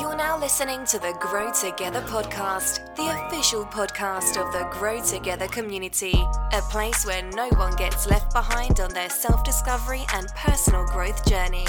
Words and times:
You're 0.00 0.16
now 0.16 0.36
listening 0.36 0.84
to 0.86 0.98
the 0.98 1.14
Grow 1.20 1.52
Together 1.52 2.00
podcast, 2.00 2.96
the 2.96 3.26
official 3.26 3.64
podcast 3.64 4.36
of 4.36 4.52
the 4.52 4.68
Grow 4.72 5.00
Together 5.00 5.46
community, 5.46 6.14
a 6.52 6.60
place 6.62 7.06
where 7.06 7.22
no 7.22 7.48
one 7.50 7.76
gets 7.76 8.08
left 8.08 8.32
behind 8.32 8.80
on 8.80 8.92
their 8.92 9.08
self 9.08 9.44
discovery 9.44 10.02
and 10.12 10.26
personal 10.34 10.84
growth 10.86 11.24
journey. 11.28 11.66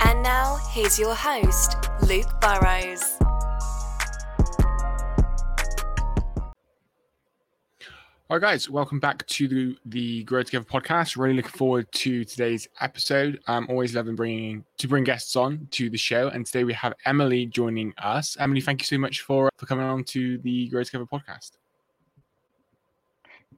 And 0.00 0.20
now, 0.22 0.58
here's 0.70 0.98
your 0.98 1.14
host, 1.14 1.76
Luke 2.02 2.40
Burrows. 2.40 3.23
All 8.30 8.38
right, 8.38 8.52
guys, 8.52 8.70
welcome 8.70 8.98
back 8.98 9.26
to 9.26 9.46
the, 9.46 9.76
the 9.84 10.24
Grow 10.24 10.42
Together 10.42 10.64
podcast. 10.64 11.18
Really 11.18 11.34
looking 11.34 11.50
forward 11.50 11.92
to 11.92 12.24
today's 12.24 12.66
episode. 12.80 13.38
I'm 13.46 13.68
always 13.68 13.94
loving 13.94 14.16
bringing 14.16 14.64
to 14.78 14.88
bring 14.88 15.04
guests 15.04 15.36
on 15.36 15.68
to 15.72 15.90
the 15.90 15.98
show, 15.98 16.28
and 16.28 16.46
today 16.46 16.64
we 16.64 16.72
have 16.72 16.94
Emily 17.04 17.44
joining 17.44 17.92
us. 17.98 18.34
Emily, 18.40 18.62
thank 18.62 18.80
you 18.80 18.86
so 18.86 18.96
much 18.96 19.20
for 19.20 19.50
for 19.58 19.66
coming 19.66 19.84
on 19.84 20.04
to 20.04 20.38
the 20.38 20.68
Grow 20.68 20.82
Together 20.82 21.04
podcast. 21.04 21.50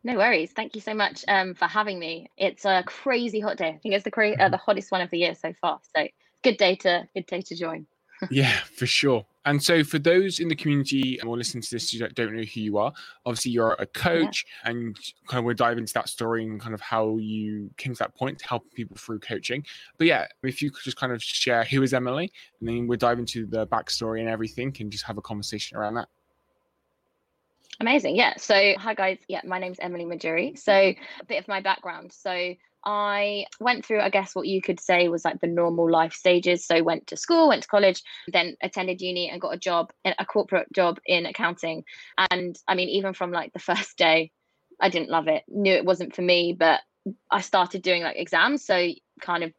No 0.03 0.17
worries. 0.17 0.51
Thank 0.51 0.75
you 0.75 0.81
so 0.81 0.95
much 0.95 1.25
um, 1.29 1.55
for 1.55 1.67
having 1.67 2.01
me. 2.01 2.29
It's 2.37 2.65
a 2.65 2.83
crazy 2.85 3.39
hot 3.39 3.59
day. 3.59 3.69
I 3.69 3.79
think 3.79 3.95
it's 3.95 4.03
the 4.03 4.11
cra- 4.11 4.37
uh, 4.37 4.49
the 4.49 4.57
hottest 4.57 4.91
one 4.91 5.01
of 5.01 5.11
the 5.11 5.19
year 5.19 5.37
so 5.37 5.53
far. 5.61 5.79
So 5.97 6.09
good 6.43 6.57
day 6.57 6.75
to 6.75 7.07
good 7.15 7.27
day 7.27 7.41
to 7.43 7.55
join. 7.55 7.87
Yeah, 8.31 8.53
for 8.75 8.87
sure. 8.87 9.27
And 9.45 9.63
so, 9.63 9.85
for 9.85 9.99
those 9.99 10.41
in 10.41 10.49
the 10.49 10.57
community 10.57 11.21
or 11.23 11.37
listening 11.37 11.63
to 11.63 11.71
this 11.71 11.91
who 11.91 12.07
don't 12.09 12.35
know 12.35 12.43
who 12.43 12.61
you 12.61 12.79
are, 12.79 12.93
obviously 13.25 13.53
you're 13.53 13.77
a 13.79 13.87
coach, 13.87 14.45
yeah. 14.65 14.71
and 14.71 14.97
kind 15.29 15.39
of 15.39 15.45
we'll 15.45 15.55
dive 15.55 15.79
into 15.79 15.93
that 15.95 16.09
story 16.09 16.45
and 16.45 16.61
kind 16.61 16.75
of 16.75 16.81
how 16.81 17.17
you 17.19 17.71
came 17.77 17.93
to 17.95 17.99
that 18.01 18.15
point 18.17 18.39
to 18.41 18.49
help 18.49 18.65
people 18.75 18.97
through 18.97 19.21
coaching. 19.21 19.65
But 19.99 20.09
yeah, 20.09 20.27
if 20.43 20.61
you 20.61 20.71
could 20.71 20.83
just 20.83 20.97
kind 20.97 21.13
of 21.13 21.23
share 21.23 21.65
who 21.65 21.83
is 21.83 21.95
Emily, 21.95 22.33
and 22.61 22.69
then 22.69 22.87
we'll 22.89 22.99
dive 22.99 23.21
into 23.21 23.47
the 23.47 23.67
backstory 23.69 24.21
and 24.21 24.29
everything, 24.29 24.75
and 24.81 24.91
just 24.91 25.05
have 25.05 25.19
a 25.19 25.23
conversation 25.23 25.77
around 25.77 25.95
that. 25.95 26.09
Amazing. 27.79 28.17
Yeah. 28.17 28.35
So, 28.39 28.75
hi 28.79 28.95
guys. 28.95 29.19
Yeah, 29.29 29.43
my 29.45 29.59
name's 29.59 29.79
Emily 29.79 30.07
Majury. 30.07 30.55
So, 30.57 30.73
a 30.73 30.97
bit 31.29 31.39
of 31.39 31.47
my 31.47 31.61
background. 31.61 32.13
So, 32.13 32.55
I 32.87 33.47
went 33.59 33.85
through, 33.85 34.01
I 34.01 34.11
guess, 34.11 34.35
what 34.35 34.47
you 34.47 34.63
could 34.63 34.79
say 34.79 35.09
was 35.09 35.25
like 35.25 35.41
the 35.41 35.49
normal 35.49 35.91
life 35.91 36.13
stages. 36.13 36.65
So, 36.65 36.85
went 36.85 37.09
to 37.09 37.17
school, 37.17 37.49
went 37.49 37.65
to 37.65 37.69
college, 37.69 38.03
then 38.29 38.57
attended 38.63 39.01
uni 39.01 39.29
and 39.29 39.41
got 39.41 39.53
a 39.55 39.59
job, 39.59 39.93
a 40.05 40.25
corporate 40.25 40.73
job 40.73 41.01
in 41.05 41.27
accounting. 41.27 41.85
And 42.31 42.57
I 42.69 42.77
mean, 42.77 42.89
even 42.89 43.13
from 43.13 43.33
like 43.33 43.53
the 43.53 43.59
first 43.59 43.99
day, 43.99 44.31
I 44.81 44.89
didn't 44.89 45.11
love 45.11 45.27
it, 45.27 45.43
knew 45.49 45.75
it 45.75 45.85
wasn't 45.85 46.15
for 46.15 46.23
me, 46.23 46.55
but 46.57 46.81
I 47.31 47.41
started 47.41 47.83
doing 47.83 48.03
like 48.03 48.17
exams. 48.17 48.65
So, 48.65 48.89
kind 49.21 49.43
of 49.43 49.53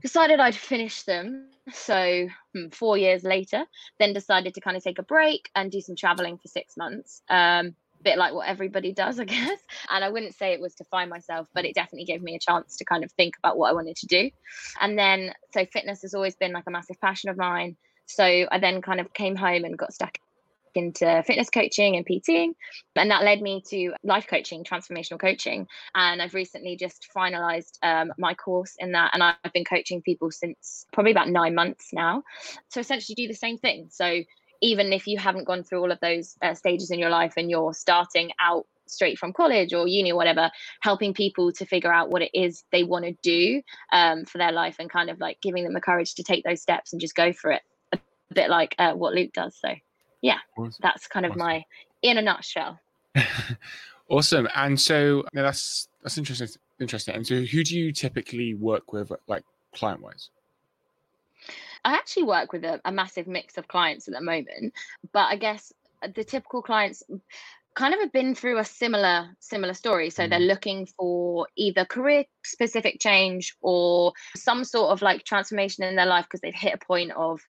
decided 0.00 0.38
I'd 0.38 0.54
finish 0.54 1.02
them. 1.02 1.50
So, 1.72 2.28
hmm, 2.54 2.68
four 2.68 2.96
years 2.96 3.24
later, 3.24 3.64
then 3.98 4.12
decided 4.12 4.54
to 4.54 4.60
kind 4.60 4.76
of 4.76 4.84
take 4.84 4.98
a 4.98 5.02
break 5.02 5.50
and 5.54 5.72
do 5.72 5.80
some 5.80 5.96
traveling 5.96 6.38
for 6.38 6.48
six 6.48 6.76
months. 6.76 7.20
Um, 7.28 7.74
bit 8.08 8.18
like 8.18 8.32
what 8.32 8.48
everybody 8.48 8.92
does, 8.92 9.20
I 9.20 9.24
guess. 9.36 9.58
And 9.90 10.04
I 10.04 10.08
wouldn't 10.08 10.34
say 10.34 10.52
it 10.52 10.60
was 10.60 10.74
to 10.76 10.84
find 10.84 11.10
myself, 11.10 11.46
but 11.54 11.64
it 11.64 11.74
definitely 11.74 12.06
gave 12.06 12.22
me 12.22 12.34
a 12.34 12.38
chance 12.38 12.76
to 12.78 12.84
kind 12.84 13.04
of 13.04 13.12
think 13.12 13.34
about 13.38 13.58
what 13.58 13.70
I 13.70 13.74
wanted 13.74 13.96
to 13.96 14.06
do. 14.06 14.30
And 14.80 14.98
then, 14.98 15.32
so 15.52 15.66
fitness 15.66 16.02
has 16.02 16.14
always 16.14 16.36
been 16.36 16.52
like 16.52 16.64
a 16.66 16.70
massive 16.70 17.00
passion 17.00 17.30
of 17.30 17.36
mine. 17.36 17.76
So 18.06 18.24
I 18.24 18.58
then 18.58 18.80
kind 18.80 19.00
of 19.00 19.12
came 19.12 19.36
home 19.36 19.64
and 19.64 19.76
got 19.76 19.92
stuck 19.92 20.16
into 20.74 21.22
fitness 21.26 21.50
coaching 21.50 21.96
and 21.96 22.06
PTing. 22.06 22.52
And 22.96 23.10
that 23.10 23.24
led 23.24 23.42
me 23.42 23.62
to 23.68 23.92
life 24.02 24.26
coaching, 24.28 24.64
transformational 24.64 25.20
coaching. 25.20 25.66
And 25.94 26.22
I've 26.22 26.34
recently 26.34 26.76
just 26.76 27.08
finalized 27.14 27.78
um, 27.82 28.12
my 28.16 28.34
course 28.34 28.74
in 28.78 28.92
that. 28.92 29.10
And 29.12 29.22
I've 29.22 29.52
been 29.52 29.64
coaching 29.64 30.00
people 30.00 30.30
since 30.30 30.86
probably 30.92 31.12
about 31.12 31.28
nine 31.28 31.54
months 31.54 31.88
now. 31.92 32.22
So 32.68 32.80
essentially, 32.80 33.14
do 33.14 33.28
the 33.28 33.34
same 33.34 33.58
thing. 33.58 33.88
So 33.90 34.22
even 34.60 34.92
if 34.92 35.06
you 35.06 35.18
haven't 35.18 35.44
gone 35.44 35.62
through 35.62 35.80
all 35.80 35.92
of 35.92 36.00
those 36.00 36.36
uh, 36.42 36.54
stages 36.54 36.90
in 36.90 36.98
your 36.98 37.10
life 37.10 37.34
and 37.36 37.50
you're 37.50 37.74
starting 37.74 38.30
out 38.40 38.66
straight 38.86 39.18
from 39.18 39.32
college 39.32 39.74
or 39.74 39.86
uni 39.86 40.12
or 40.12 40.16
whatever 40.16 40.50
helping 40.80 41.12
people 41.12 41.52
to 41.52 41.66
figure 41.66 41.92
out 41.92 42.10
what 42.10 42.22
it 42.22 42.30
is 42.32 42.64
they 42.72 42.84
want 42.84 43.04
to 43.04 43.12
do 43.22 43.62
um, 43.92 44.24
for 44.24 44.38
their 44.38 44.52
life 44.52 44.76
and 44.78 44.90
kind 44.90 45.10
of 45.10 45.20
like 45.20 45.38
giving 45.42 45.64
them 45.64 45.74
the 45.74 45.80
courage 45.80 46.14
to 46.14 46.22
take 46.22 46.44
those 46.44 46.62
steps 46.62 46.92
and 46.92 47.00
just 47.00 47.14
go 47.14 47.32
for 47.32 47.52
it 47.52 47.62
a 47.92 47.98
bit 48.32 48.50
like 48.50 48.74
uh, 48.78 48.92
what 48.92 49.14
luke 49.14 49.32
does 49.34 49.56
so 49.60 49.74
yeah 50.22 50.38
awesome. 50.56 50.72
that's 50.80 51.06
kind 51.06 51.26
of 51.26 51.32
awesome. 51.32 51.40
my 51.40 51.64
in 52.02 52.18
a 52.18 52.22
nutshell 52.22 52.78
awesome 54.08 54.48
and 54.54 54.80
so 54.80 55.24
that's 55.32 55.88
that's 56.02 56.18
interesting 56.18 56.48
interesting 56.80 57.14
and 57.14 57.26
so 57.26 57.42
who 57.42 57.62
do 57.62 57.78
you 57.78 57.92
typically 57.92 58.54
work 58.54 58.92
with 58.92 59.12
like 59.26 59.44
client 59.74 60.00
wise 60.00 60.30
I 61.84 61.94
actually 61.94 62.24
work 62.24 62.52
with 62.52 62.64
a, 62.64 62.80
a 62.84 62.92
massive 62.92 63.26
mix 63.26 63.56
of 63.56 63.68
clients 63.68 64.08
at 64.08 64.14
the 64.14 64.20
moment, 64.20 64.74
but 65.12 65.26
I 65.28 65.36
guess 65.36 65.72
the 66.14 66.24
typical 66.24 66.62
clients 66.62 67.02
kind 67.74 67.94
of 67.94 68.00
have 68.00 68.12
been 68.12 68.34
through 68.34 68.58
a 68.58 68.64
similar 68.64 69.36
similar 69.38 69.74
story. 69.74 70.10
So 70.10 70.26
they're 70.26 70.40
mm. 70.40 70.48
looking 70.48 70.86
for 70.98 71.46
either 71.56 71.84
career 71.84 72.24
specific 72.44 73.00
change 73.00 73.56
or 73.60 74.12
some 74.36 74.64
sort 74.64 74.90
of 74.90 75.02
like 75.02 75.24
transformation 75.24 75.84
in 75.84 75.96
their 75.96 76.06
life 76.06 76.24
because 76.24 76.40
they've 76.40 76.54
hit 76.54 76.74
a 76.74 76.84
point 76.84 77.12
of 77.12 77.40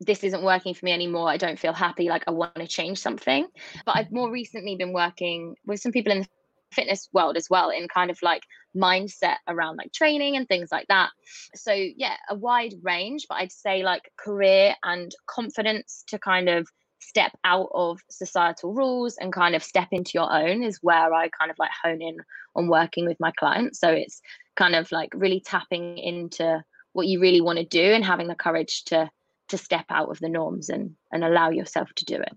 this 0.00 0.22
isn't 0.24 0.42
working 0.42 0.74
for 0.74 0.84
me 0.84 0.92
anymore. 0.92 1.30
I 1.30 1.38
don't 1.38 1.58
feel 1.58 1.72
happy. 1.72 2.08
Like 2.08 2.24
i 2.26 2.30
want 2.30 2.56
to 2.56 2.66
change 2.66 2.98
something. 2.98 3.46
But 3.86 3.96
i've 3.96 4.12
more 4.12 4.30
recently 4.30 4.76
been 4.76 4.92
working 4.92 5.56
with 5.64 5.80
some 5.80 5.92
people 5.92 6.12
in 6.12 6.20
the 6.20 6.28
fitness 6.74 7.08
world 7.12 7.36
as 7.36 7.48
well 7.48 7.70
in 7.70 7.88
kind 7.88 8.10
of 8.10 8.18
like 8.22 8.42
mindset 8.76 9.36
around 9.48 9.76
like 9.76 9.92
training 9.92 10.36
and 10.36 10.48
things 10.48 10.70
like 10.72 10.86
that. 10.88 11.10
So 11.54 11.72
yeah 11.72 12.16
a 12.28 12.34
wide 12.34 12.74
range 12.82 13.26
but 13.28 13.36
i'd 13.36 13.52
say 13.52 13.82
like 13.82 14.10
career 14.18 14.74
and 14.82 15.14
confidence 15.26 16.04
to 16.08 16.18
kind 16.18 16.48
of 16.48 16.66
step 16.98 17.32
out 17.44 17.68
of 17.74 18.00
societal 18.10 18.72
rules 18.72 19.16
and 19.18 19.32
kind 19.32 19.54
of 19.54 19.62
step 19.62 19.88
into 19.92 20.12
your 20.14 20.32
own 20.32 20.62
is 20.62 20.78
where 20.80 21.12
i 21.12 21.28
kind 21.28 21.50
of 21.50 21.58
like 21.58 21.70
hone 21.82 22.00
in 22.00 22.16
on 22.56 22.68
working 22.68 23.06
with 23.06 23.18
my 23.20 23.32
clients. 23.32 23.78
So 23.78 23.88
it's 23.88 24.20
kind 24.56 24.74
of 24.74 24.90
like 24.92 25.10
really 25.14 25.40
tapping 25.40 25.98
into 25.98 26.62
what 26.92 27.06
you 27.06 27.20
really 27.20 27.40
want 27.40 27.58
to 27.58 27.64
do 27.64 27.82
and 27.82 28.04
having 28.04 28.28
the 28.28 28.34
courage 28.34 28.84
to 28.84 29.10
to 29.48 29.58
step 29.58 29.84
out 29.90 30.08
of 30.08 30.18
the 30.20 30.28
norms 30.28 30.68
and 30.68 30.94
and 31.12 31.24
allow 31.24 31.50
yourself 31.50 31.90
to 31.96 32.04
do 32.04 32.16
it. 32.16 32.32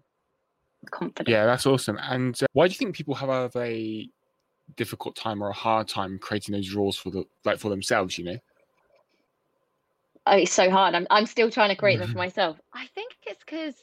Confident. 0.91 1.29
Yeah 1.29 1.45
that's 1.45 1.65
awesome. 1.65 1.97
And 2.01 2.37
uh, 2.41 2.47
why 2.53 2.67
do 2.67 2.71
you 2.71 2.77
think 2.77 2.95
people 2.95 3.15
have 3.15 3.55
a 3.55 4.09
difficult 4.75 5.16
time 5.16 5.41
or 5.41 5.50
a 5.50 5.53
hard 5.53 5.88
time 5.88 6.19
creating 6.19 6.53
those 6.53 6.73
rules 6.73 6.97
for 6.97 7.09
the 7.09 7.23
like 7.45 7.59
for 7.59 7.69
themselves 7.69 8.17
you 8.17 8.25
know? 8.25 8.38
Oh, 10.29 10.35
it's 10.35 10.51
so 10.51 10.69
hard. 10.69 10.94
I'm, 10.94 11.07
I'm 11.09 11.25
still 11.25 11.50
trying 11.50 11.69
to 11.69 11.75
create 11.75 12.00
them 12.00 12.11
for 12.11 12.17
myself. 12.28 12.57
I 12.73 12.88
think 12.94 13.13
it's 13.25 13.44
because 13.45 13.75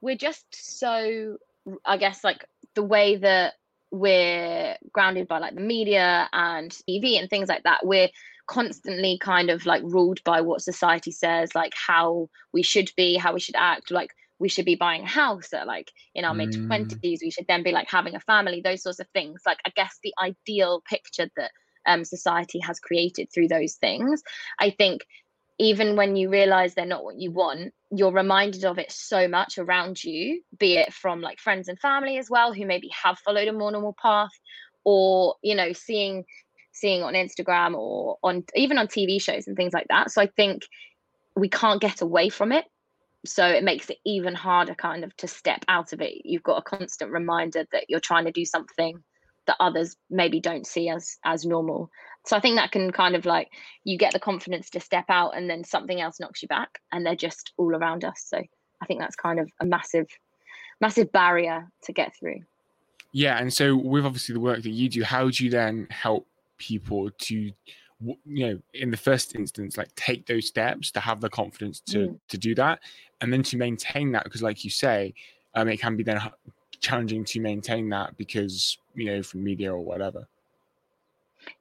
we're 0.00 0.16
just 0.16 0.44
so 0.50 1.36
i 1.84 1.96
guess 1.96 2.24
like 2.24 2.44
the 2.74 2.82
way 2.82 3.16
that 3.16 3.54
we're 3.90 4.76
grounded 4.92 5.26
by 5.26 5.38
like 5.38 5.54
the 5.54 5.60
media 5.60 6.28
and 6.32 6.70
tv 6.88 7.18
and 7.18 7.30
things 7.30 7.48
like 7.48 7.62
that 7.64 7.84
we're 7.84 8.08
constantly 8.46 9.18
kind 9.18 9.50
of 9.50 9.66
like 9.66 9.82
ruled 9.84 10.22
by 10.24 10.40
what 10.40 10.62
society 10.62 11.10
says 11.10 11.54
like 11.54 11.72
how 11.74 12.28
we 12.52 12.62
should 12.62 12.90
be 12.96 13.16
how 13.16 13.32
we 13.32 13.40
should 13.40 13.56
act 13.56 13.90
like 13.90 14.10
we 14.38 14.48
should 14.48 14.64
be 14.64 14.74
buying 14.74 15.02
a 15.02 15.08
house 15.08 15.52
at 15.52 15.66
like 15.66 15.90
in 16.14 16.24
our 16.24 16.34
mid 16.34 16.50
20s 16.50 16.88
mm. 16.88 17.18
we 17.22 17.30
should 17.30 17.46
then 17.48 17.62
be 17.62 17.72
like 17.72 17.90
having 17.90 18.14
a 18.14 18.20
family 18.20 18.60
those 18.60 18.82
sorts 18.82 19.00
of 19.00 19.08
things. 19.08 19.42
Like 19.46 19.58
i 19.66 19.70
guess 19.74 19.98
the 20.02 20.14
ideal 20.20 20.82
picture 20.88 21.28
that 21.36 21.50
um, 21.86 22.04
society 22.04 22.58
has 22.60 22.80
created 22.80 23.28
through 23.32 23.48
those 23.48 23.74
things 23.74 24.22
i 24.58 24.70
think 24.70 25.06
even 25.58 25.96
when 25.96 26.16
you 26.16 26.28
realize 26.28 26.74
they're 26.74 26.84
not 26.84 27.04
what 27.04 27.18
you 27.18 27.30
want 27.30 27.72
you're 27.90 28.12
reminded 28.12 28.64
of 28.64 28.78
it 28.78 28.92
so 28.92 29.26
much 29.26 29.58
around 29.58 30.02
you 30.02 30.42
be 30.58 30.76
it 30.76 30.92
from 30.92 31.20
like 31.20 31.38
friends 31.38 31.68
and 31.68 31.78
family 31.78 32.18
as 32.18 32.28
well 32.28 32.52
who 32.52 32.66
maybe 32.66 32.90
have 33.02 33.18
followed 33.20 33.48
a 33.48 33.52
more 33.52 33.72
normal 33.72 33.96
path 34.00 34.30
or 34.84 35.36
you 35.42 35.54
know 35.54 35.72
seeing 35.72 36.24
seeing 36.72 37.02
on 37.02 37.14
instagram 37.14 37.74
or 37.74 38.18
on 38.22 38.44
even 38.54 38.76
on 38.76 38.86
tv 38.86 39.20
shows 39.20 39.46
and 39.46 39.56
things 39.56 39.72
like 39.72 39.86
that. 39.88 40.10
So 40.10 40.20
i 40.20 40.26
think 40.26 40.66
we 41.34 41.48
can't 41.48 41.80
get 41.80 42.00
away 42.00 42.28
from 42.28 42.52
it 42.52 42.64
so 43.28 43.46
it 43.46 43.62
makes 43.62 43.90
it 43.90 43.98
even 44.04 44.34
harder 44.34 44.74
kind 44.74 45.04
of 45.04 45.16
to 45.18 45.28
step 45.28 45.64
out 45.68 45.92
of 45.92 46.00
it. 46.00 46.24
You've 46.24 46.42
got 46.42 46.58
a 46.58 46.62
constant 46.62 47.10
reminder 47.10 47.66
that 47.72 47.84
you're 47.88 48.00
trying 48.00 48.24
to 48.24 48.32
do 48.32 48.44
something 48.44 49.02
that 49.46 49.56
others 49.60 49.96
maybe 50.10 50.40
don't 50.40 50.66
see 50.66 50.88
as 50.88 51.16
as 51.24 51.44
normal. 51.44 51.90
So 52.26 52.36
i 52.36 52.40
think 52.40 52.56
that 52.56 52.72
can 52.72 52.92
kind 52.92 53.16
of 53.16 53.24
like 53.24 53.48
you 53.84 53.96
get 53.96 54.12
the 54.12 54.20
confidence 54.20 54.70
to 54.70 54.80
step 54.80 55.06
out 55.08 55.36
and 55.36 55.48
then 55.48 55.64
something 55.64 56.00
else 56.00 56.20
knocks 56.20 56.42
you 56.42 56.48
back 56.48 56.80
and 56.92 57.04
they're 57.04 57.16
just 57.16 57.52
all 57.56 57.74
around 57.74 58.04
us. 58.04 58.24
So 58.26 58.38
i 58.82 58.86
think 58.86 59.00
that's 59.00 59.16
kind 59.16 59.40
of 59.40 59.50
a 59.60 59.66
massive 59.66 60.06
massive 60.80 61.10
barrier 61.12 61.68
to 61.84 61.92
get 61.92 62.12
through. 62.18 62.40
Yeah 63.12 63.38
and 63.38 63.52
so 63.52 63.76
with 63.76 64.04
obviously 64.04 64.34
the 64.34 64.40
work 64.40 64.62
that 64.62 64.70
you 64.70 64.88
do 64.88 65.02
how 65.02 65.28
do 65.30 65.44
you 65.44 65.50
then 65.50 65.86
help 65.90 66.26
people 66.58 67.10
to 67.10 67.50
you 68.00 68.46
know 68.46 68.58
in 68.74 68.90
the 68.90 68.96
first 68.96 69.34
instance 69.34 69.76
like 69.76 69.92
take 69.96 70.26
those 70.26 70.46
steps 70.46 70.90
to 70.90 71.00
have 71.00 71.20
the 71.20 71.28
confidence 71.28 71.80
to 71.80 71.98
mm. 71.98 72.20
to 72.28 72.38
do 72.38 72.54
that 72.54 72.78
and 73.20 73.32
then 73.32 73.42
to 73.42 73.56
maintain 73.56 74.12
that 74.12 74.24
because 74.24 74.42
like 74.42 74.64
you 74.64 74.70
say 74.70 75.12
um 75.54 75.68
it 75.68 75.80
can 75.80 75.96
be 75.96 76.04
then 76.04 76.20
challenging 76.80 77.24
to 77.24 77.40
maintain 77.40 77.88
that 77.88 78.16
because 78.16 78.78
you 78.94 79.06
know 79.06 79.22
from 79.22 79.42
media 79.42 79.72
or 79.72 79.80
whatever 79.80 80.28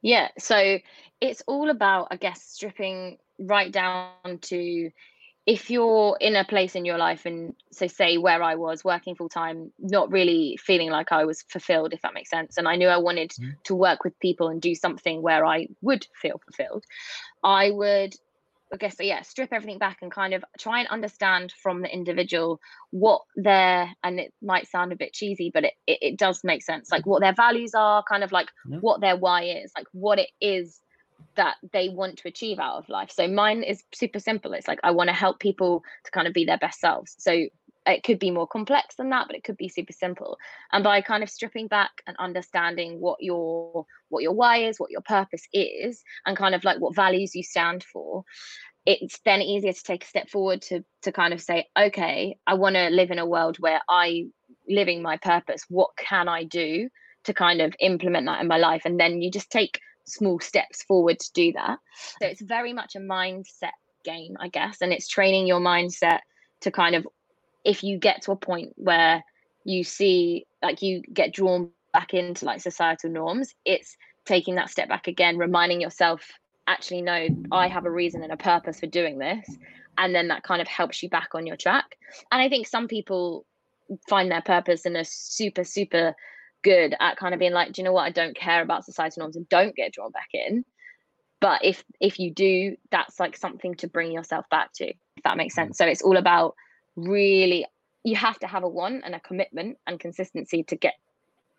yeah 0.02 0.28
so 0.38 0.78
it's 1.22 1.42
all 1.48 1.72
about 1.72 2.08
i 2.12 2.16
guess 2.16 2.44
stripping 2.44 3.18
right 3.40 3.72
down 3.72 4.12
to 4.42 4.92
if 5.48 5.72
you're 5.72 6.18
in 6.20 6.36
a 6.36 6.44
place 6.44 6.76
in 6.76 6.84
your 6.84 6.98
life 6.98 7.26
and 7.26 7.56
so 7.72 7.88
say 7.88 8.18
where 8.18 8.44
i 8.44 8.54
was 8.54 8.84
working 8.84 9.16
full 9.16 9.30
time 9.30 9.72
not 9.80 10.12
really 10.12 10.60
feeling 10.62 10.92
like 10.92 11.12
i 11.12 11.26
was 11.26 11.44
fulfilled 11.50 11.94
if 11.94 12.02
that 12.02 12.14
makes 12.14 12.30
sense 12.30 12.58
and 12.58 12.68
i 12.68 12.76
knew 12.76 12.90
i 12.90 12.98
wanted 12.98 13.32
mm. 13.32 13.56
to 13.64 13.74
work 13.74 14.04
with 14.04 14.20
people 14.20 14.50
and 14.50 14.62
do 14.62 14.76
something 14.76 15.22
where 15.22 15.46
i 15.46 15.68
would 15.82 16.06
feel 16.22 16.40
fulfilled 16.46 16.84
i 17.44 17.72
would 17.72 18.14
i 18.74 18.78
guess 18.78 18.98
yeah 19.00 19.22
strip 19.22 19.54
everything 19.54 19.78
back 19.78 20.00
and 20.02 20.12
kind 20.12 20.34
of 20.34 20.44
try 20.60 20.80
and 20.80 20.90
understand 20.90 21.54
from 21.64 21.82
the 21.82 21.92
individual 21.92 22.60
what 22.92 23.22
their 23.38 23.90
and 24.04 24.20
it 24.20 24.34
might 24.42 24.68
sound 24.68 24.92
a 24.92 24.98
bit 24.98 25.14
cheesy 25.14 25.50
but 25.54 25.64
it, 25.64 25.74
it, 25.88 26.00
it 26.02 26.18
does 26.18 26.44
make 26.44 26.62
sense 26.62 26.92
like 26.92 27.06
what 27.06 27.22
their 27.22 27.34
values 27.34 27.74
are 27.74 28.04
kind 28.04 28.24
of 28.24 28.34
like 28.34 28.50
yeah. 28.70 28.78
what 28.80 29.00
their 29.00 29.16
why 29.16 29.44
is 29.44 29.72
like 29.78 29.88
what 29.94 30.20
it 30.20 30.30
is 30.42 30.82
that 31.38 31.56
they 31.72 31.90
want 31.90 32.18
to 32.20 32.28
achieve 32.28 32.60
out 32.60 32.78
of 32.78 32.90
life. 32.90 33.12
So 33.12 33.28
mine 33.28 33.64
is 33.64 33.84
super 33.94 34.20
simple. 34.20 34.54
It's 34.54 34.68
like 34.68 34.80
I 34.84 34.92
want 34.92 35.10
to 35.10 35.14
help 35.14 35.40
people 35.40 35.84
to 36.06 36.12
kind 36.12 36.28
of 36.28 36.34
be 36.34 36.46
their 36.46 36.58
best 36.58 36.80
selves. 36.80 37.16
So 37.18 37.48
it 37.88 38.04
could 38.04 38.20
be 38.20 38.32
more 38.32 38.48
complex 38.48 38.96
than 38.96 39.10
that, 39.10 39.28
but 39.28 39.36
it 39.36 39.44
could 39.44 39.58
be 39.58 39.70
super 39.70 39.94
simple. 39.94 40.38
And 40.72 40.84
by 40.84 41.02
kind 41.02 41.24
of 41.24 41.30
stripping 41.30 41.68
back 41.68 41.92
and 42.06 42.16
understanding 42.20 43.00
what 43.00 43.22
your 43.22 43.86
what 44.10 44.24
your 44.24 44.34
why 44.34 44.64
is, 44.64 44.80
what 44.80 44.92
your 44.92 45.02
purpose 45.02 45.48
is, 45.54 46.04
and 46.26 46.38
kind 46.38 46.54
of 46.54 46.64
like 46.64 46.80
what 46.80 46.96
values 46.96 47.36
you 47.36 47.44
stand 47.44 47.84
for, 47.84 48.24
it's 48.86 49.20
then 49.26 49.42
easier 49.42 49.74
to 49.74 49.84
take 49.84 50.04
a 50.04 50.08
step 50.08 50.30
forward 50.30 50.62
to 50.64 50.84
to 51.04 51.12
kind 51.12 51.34
of 51.34 51.42
say, 51.42 51.68
okay, 51.80 52.38
I 52.46 52.56
want 52.56 52.76
to 52.76 52.90
live 52.90 53.12
in 53.12 53.20
a 53.20 53.26
world 53.26 53.58
where 53.60 53.82
I 53.90 54.26
living 54.68 55.02
my 55.02 55.18
purpose. 55.18 55.64
What 55.70 55.92
can 55.98 56.28
I 56.28 56.44
do 56.44 56.90
to 57.24 57.34
kind 57.34 57.62
of 57.62 57.74
implement 57.80 58.26
that 58.26 58.42
in 58.42 58.48
my 58.48 58.58
life? 58.58 58.84
And 58.86 59.00
then 59.00 59.22
you 59.22 59.32
just 59.32 59.50
take 59.50 59.80
small 60.08 60.40
steps 60.40 60.84
forward 60.84 61.20
to 61.20 61.32
do 61.34 61.52
that. 61.54 61.80
So 62.22 62.28
it's 62.28 62.42
very 62.42 62.74
much 62.74 62.96
a 62.96 63.00
mindset 63.00 63.72
game, 64.04 64.38
I 64.40 64.48
guess, 64.48 64.78
and 64.82 64.92
it's 64.94 65.08
training 65.08 65.48
your 65.48 65.60
mindset 65.60 66.20
to 66.62 66.72
kind 66.72 66.96
of 66.96 67.08
if 67.64 67.84
you 67.84 67.98
get 67.98 68.22
to 68.24 68.32
a 68.32 68.36
point 68.36 68.72
where 68.76 69.24
you 69.66 69.84
see 69.84 70.46
like 70.64 70.82
you 70.82 71.02
get 71.02 71.34
drawn 71.34 71.70
back 71.94 72.14
into 72.14 72.46
like 72.46 72.62
societal 72.62 73.10
norms, 73.10 73.54
it's 73.66 73.98
taking 74.26 74.56
that 74.56 74.70
step 74.70 74.90
back 74.90 75.08
again, 75.08 75.38
reminding 75.38 75.82
yourself, 75.82 76.22
actually, 76.68 77.02
no, 77.02 77.28
I 77.52 77.68
have 77.68 77.86
a 77.86 77.92
reason 77.92 78.24
and 78.24 78.32
a 78.32 78.38
purpose 78.38 78.80
for 78.80 78.88
doing 78.88 79.18
this. 79.18 79.50
And 79.98 80.14
then 80.14 80.28
that 80.28 80.44
kind 80.44 80.62
of 80.62 80.68
helps 80.68 81.02
you 81.02 81.10
back 81.10 81.30
on 81.34 81.48
your 81.48 81.56
track. 81.56 81.98
And 82.32 82.42
I 82.42 82.50
think 82.50 82.68
some 82.68 82.88
people 82.88 83.46
find 84.08 84.32
their 84.32 84.42
purpose 84.42 84.86
in 84.86 84.96
a 84.96 85.04
super, 85.04 85.64
super 85.64 86.16
good 86.64 86.96
at 87.00 87.18
kind 87.18 87.34
of 87.34 87.40
being 87.40 87.54
like, 87.54 87.74
do 87.74 87.82
you 87.82 87.86
know 87.86 87.94
what? 87.94 88.06
I 88.06 88.12
don't 88.12 88.36
care 88.36 88.62
about 88.62 88.86
societal 88.86 89.22
norms 89.22 89.36
and 89.36 89.48
don't 89.50 89.76
get 89.76 89.94
drawn 89.94 90.12
back 90.12 90.30
in. 90.34 90.66
But 91.40 91.64
if 91.64 91.84
if 92.00 92.20
you 92.20 92.34
do, 92.34 92.76
that's 92.92 93.20
like 93.20 93.38
something 93.38 93.76
to 93.76 93.88
bring 93.88 94.12
yourself 94.12 94.46
back 94.50 94.74
to, 94.76 94.86
if 94.88 95.24
that 95.24 95.38
makes 95.38 95.54
sense. 95.54 95.74
Mm. 95.74 95.78
So 95.78 95.86
it's 95.86 96.02
all 96.02 96.18
about 96.18 96.56
really 96.96 97.66
you 98.04 98.16
have 98.16 98.40
to 98.40 98.48
have 98.48 98.64
a 98.64 98.70
want 98.70 99.04
and 99.06 99.14
a 99.14 99.20
commitment 99.20 99.78
and 99.86 100.00
consistency 100.00 100.64
to 100.64 100.76
get 100.76 100.96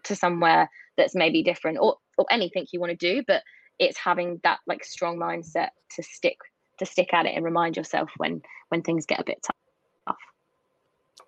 to 0.04 0.16
somewhere 0.16 0.68
that's 0.96 1.14
maybe 1.14 1.42
different 1.42 1.78
or 1.80 1.96
or 2.16 2.26
anything 2.30 2.66
you 2.72 2.80
want 2.80 2.90
to 2.90 2.96
do. 2.96 3.22
But 3.26 3.42
it's 3.78 3.98
having 3.98 4.40
that 4.42 4.58
like 4.66 4.84
strong 4.84 5.16
mindset 5.16 5.68
to 5.94 6.02
stick 6.02 6.38
to 6.78 6.86
stick 6.86 7.14
at 7.14 7.26
it 7.26 7.34
and 7.36 7.44
remind 7.44 7.76
yourself 7.76 8.10
when 8.16 8.42
when 8.70 8.82
things 8.82 9.06
get 9.06 9.20
a 9.20 9.24
bit 9.24 9.38
tough. 9.44 9.54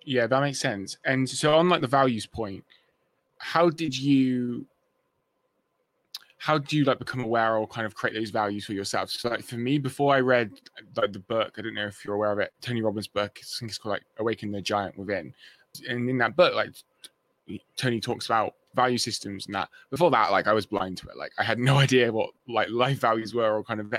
Yeah, 0.05 0.27
that 0.27 0.41
makes 0.41 0.59
sense. 0.59 0.97
And 1.05 1.29
so 1.29 1.55
on 1.55 1.69
like 1.69 1.83
the 1.83 1.87
values 1.87 2.27
point, 2.27 2.65
how 3.41 3.71
did 3.71 3.99
you 3.99 4.67
how 6.39 6.57
do 6.57 6.77
you 6.77 6.85
like 6.85 6.99
become 6.99 7.21
aware 7.21 7.57
or 7.57 7.67
kind 7.67 7.87
of 7.87 7.95
create 7.95 8.15
those 8.15 8.31
values 8.31 8.65
for 8.65 8.73
yourself? 8.73 9.11
So 9.11 9.29
like 9.29 9.43
for 9.45 9.57
me, 9.57 9.77
before 9.77 10.15
I 10.15 10.21
read 10.21 10.51
like 10.97 11.13
the 11.13 11.19
book, 11.19 11.57
I 11.59 11.63
don't 11.63 11.75
know 11.75 11.87
if 11.87 12.03
you're 12.03 12.15
aware 12.15 12.33
of 12.33 12.39
it, 12.39 12.53
Tony 12.63 12.81
Robbins' 12.81 13.09
book, 13.09 13.39
I 13.39 13.45
think 13.59 13.71
it's 13.71 13.79
called 13.79 13.93
like 13.93 14.05
Awaken 14.19 14.51
the 14.51 14.63
Giant 14.63 14.97
Within. 14.97 15.35
And 15.87 16.09
in 16.09 16.17
that 16.19 16.37
book, 16.37 16.55
like 16.55 16.71
Tony 17.77 18.01
talks 18.01 18.25
about 18.25 18.55
value 18.75 18.97
systems 18.97 19.47
and 19.47 19.55
that. 19.55 19.69
Before 19.91 20.11
that, 20.13 20.31
like 20.31 20.47
I 20.47 20.55
was 20.55 20.65
blind 20.65 20.97
to 20.99 21.09
it. 21.09 21.17
Like 21.19 21.33
I 21.39 21.45
had 21.45 21.59
no 21.59 21.77
idea 21.85 22.11
what 22.11 22.31
like 22.49 22.69
life 22.71 23.01
values 23.01 23.35
were 23.35 23.57
or 23.57 23.63
kind 23.63 23.81
of 23.81 23.93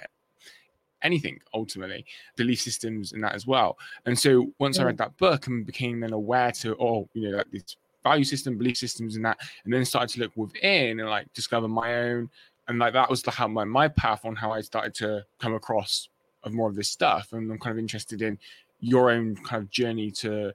anything 1.04 1.40
ultimately, 1.54 2.06
belief 2.36 2.62
systems 2.62 3.14
and 3.14 3.24
that 3.24 3.36
as 3.36 3.46
well. 3.46 3.78
And 4.08 4.18
so 4.18 4.52
once 4.60 4.80
I 4.80 4.84
read 4.84 4.96
mm. 4.96 5.00
that 5.00 5.18
book 5.18 5.46
and 5.46 5.66
became 5.66 6.00
then 6.00 6.14
aware 6.14 6.52
to, 6.54 6.76
oh, 6.80 7.08
you 7.14 7.30
know, 7.30 7.38
like 7.38 7.52
these 7.52 7.78
value 8.04 8.24
system, 8.24 8.58
belief 8.58 8.78
systems, 8.78 9.16
and 9.16 9.26
that, 9.26 9.38
and 9.64 9.74
then 9.74 9.86
started 9.86 10.10
to 10.14 10.20
look 10.22 10.32
within 10.36 11.00
and 11.00 11.10
like 11.10 11.32
discover 11.34 11.68
my 11.68 11.96
own. 11.96 12.30
And 12.68 12.80
like 12.80 12.94
that 12.94 13.10
was 13.10 13.22
the 13.22 13.32
how 13.32 13.48
my, 13.48 13.64
my 13.64 13.88
path 13.88 14.26
on 14.26 14.36
how 14.36 14.52
I 14.52 14.62
started 14.62 14.94
to 14.96 15.26
come 15.40 15.54
across 15.54 16.10
of 16.44 16.54
more 16.54 16.70
of 16.70 16.76
this 16.76 16.90
stuff. 16.90 17.34
And 17.34 17.52
I'm 17.52 17.60
kind 17.60 17.72
of 17.72 17.80
interested 17.80 18.22
in 18.22 18.38
your 18.80 19.12
own 19.12 19.36
kind 19.36 19.64
of 19.64 19.70
journey 19.70 20.10
to 20.12 20.54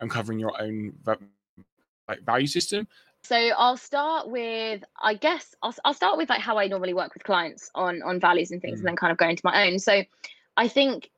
uncovering 0.00 0.38
your 0.38 0.60
own 0.60 0.94
like 2.08 2.22
value 2.22 2.46
system. 2.46 2.86
So 3.22 3.36
I'll 3.36 3.76
start 3.76 4.28
with, 4.28 4.82
I 5.00 5.14
guess 5.14 5.54
I'll, 5.62 5.74
I'll 5.84 5.94
start 5.94 6.16
with 6.16 6.30
like 6.30 6.40
how 6.40 6.56
I 6.56 6.66
normally 6.68 6.94
work 6.94 7.12
with 7.14 7.24
clients 7.24 7.70
on 7.74 8.02
on 8.02 8.20
values 8.20 8.52
and 8.52 8.62
things, 8.62 8.76
mm. 8.76 8.80
and 8.80 8.88
then 8.88 8.96
kind 8.96 9.10
of 9.12 9.18
go 9.18 9.28
into 9.28 9.42
my 9.44 9.66
own. 9.66 9.78
So 9.78 10.02
I 10.56 10.68
think 10.68 11.10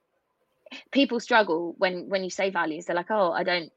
people 0.91 1.21
struggle 1.21 1.75
when 1.79 2.09
when 2.09 2.25
you 2.25 2.31
say 2.31 2.51
values. 2.51 2.87
They're 2.87 2.97
like, 2.97 3.11
oh, 3.11 3.33
I 3.33 3.45
don't 3.45 3.71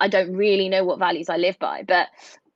I 0.00 0.08
don't 0.08 0.34
really 0.34 0.68
know 0.68 0.84
what 0.84 0.98
values 0.98 1.28
I 1.28 1.36
live 1.36 1.58
by, 1.58 1.82
but 1.86 2.08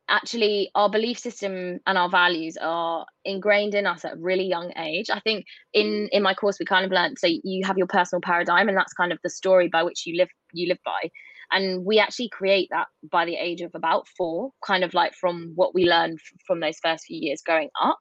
actually 0.09 0.71
our 0.75 0.91
belief 0.91 1.19
system 1.19 1.81
and 1.87 1.97
our 1.99 2.09
values 2.09 2.57
are 2.61 3.07
ingrained 3.25 3.75
in 3.75 3.87
us 3.87 4.05
at 4.05 4.15
a 4.15 4.21
really 4.21 4.45
young 4.45 4.73
age. 4.77 5.09
I 5.11 5.21
think 5.21 5.47
in 5.73 6.09
in 6.13 6.23
my 6.23 6.35
course 6.35 6.59
we 6.59 6.67
kind 6.67 6.85
of 6.85 6.93
learned 6.93 7.19
so 7.19 7.27
you 7.27 7.65
have 7.67 7.79
your 7.79 7.87
personal 7.87 8.21
paradigm 8.21 8.69
and 8.69 8.77
that's 8.77 8.93
kind 8.93 9.13
of 9.13 9.19
the 9.25 9.31
story 9.31 9.69
by 9.69 9.83
which 9.83 10.07
you 10.07 10.17
live 10.17 10.29
you 10.53 10.69
live 10.69 10.79
by. 10.85 11.11
And 11.51 11.85
we 11.85 11.99
actually 11.99 12.31
create 12.31 12.69
that 12.71 12.87
by 13.11 13.25
the 13.25 13.37
age 13.37 13.61
of 13.61 13.73
about 13.75 14.07
four 14.17 14.53
kind 14.65 14.85
of 14.85 14.95
like 14.95 15.15
from 15.15 15.53
what 15.55 15.75
we 15.75 15.85
learn 15.85 16.17
from 16.47 16.61
those 16.61 16.79
first 16.83 17.05
few 17.07 17.19
years 17.19 17.43
growing 17.45 17.71
up. 17.81 17.99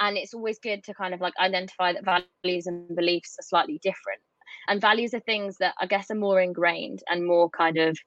And 0.00 0.16
it's 0.16 0.34
always 0.34 0.58
good 0.58 0.82
to 0.84 0.94
kind 0.94 1.14
of 1.14 1.20
like 1.20 1.34
identify 1.40 1.92
that 1.92 2.04
values 2.04 2.66
and 2.66 2.94
beliefs 2.94 3.36
are 3.38 3.46
slightly 3.46 3.80
different. 3.82 4.20
And 4.68 4.80
values 4.80 5.12
are 5.12 5.20
things 5.20 5.58
that 5.58 5.74
i 5.80 5.86
guess 5.86 6.10
are 6.10 6.14
more 6.14 6.40
ingrained 6.40 7.00
and 7.08 7.26
more 7.26 7.50
kind 7.50 7.76
of 7.76 7.98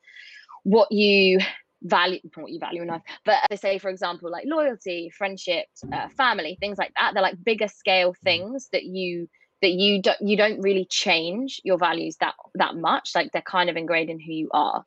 what 0.64 0.92
you 0.92 1.40
value 1.84 2.20
what 2.36 2.52
you 2.52 2.60
value 2.60 2.82
in 2.82 2.88
life 2.88 3.04
but 3.24 3.38
they 3.52 3.56
say 3.56 3.78
for 3.78 3.90
example 3.90 4.32
like 4.32 4.46
loyalty 4.48 5.12
friendship 5.16 5.66
uh, 5.94 6.08
family 6.18 6.58
things 6.60 6.78
like 6.78 6.92
that 6.98 7.14
they're 7.14 7.22
like 7.22 7.38
bigger 7.44 7.68
scale 7.68 8.16
things 8.24 8.68
that 8.72 8.84
you 8.84 9.28
that 9.62 9.72
you 9.72 10.02
don't 10.02 10.22
you 10.22 10.38
don't 10.38 10.62
really 10.62 10.86
change 10.86 11.60
your 11.64 11.78
values 11.78 12.18
that 12.20 12.36
that 12.56 12.76
much 12.76 13.12
like 13.16 13.32
they're 13.32 13.42
kind 13.42 13.70
of 13.70 13.76
ingrained 13.76 14.10
in 14.10 14.20
who 14.20 14.32
you 14.32 14.50
are. 14.54 14.84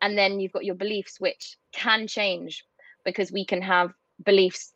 And 0.00 0.16
then 0.16 0.40
you've 0.40 0.52
got 0.52 0.64
your 0.64 0.74
beliefs 0.74 1.18
which 1.18 1.56
can 1.72 2.06
change 2.06 2.64
because 3.04 3.32
we 3.32 3.44
can 3.44 3.62
have 3.62 3.92
beliefs 4.24 4.72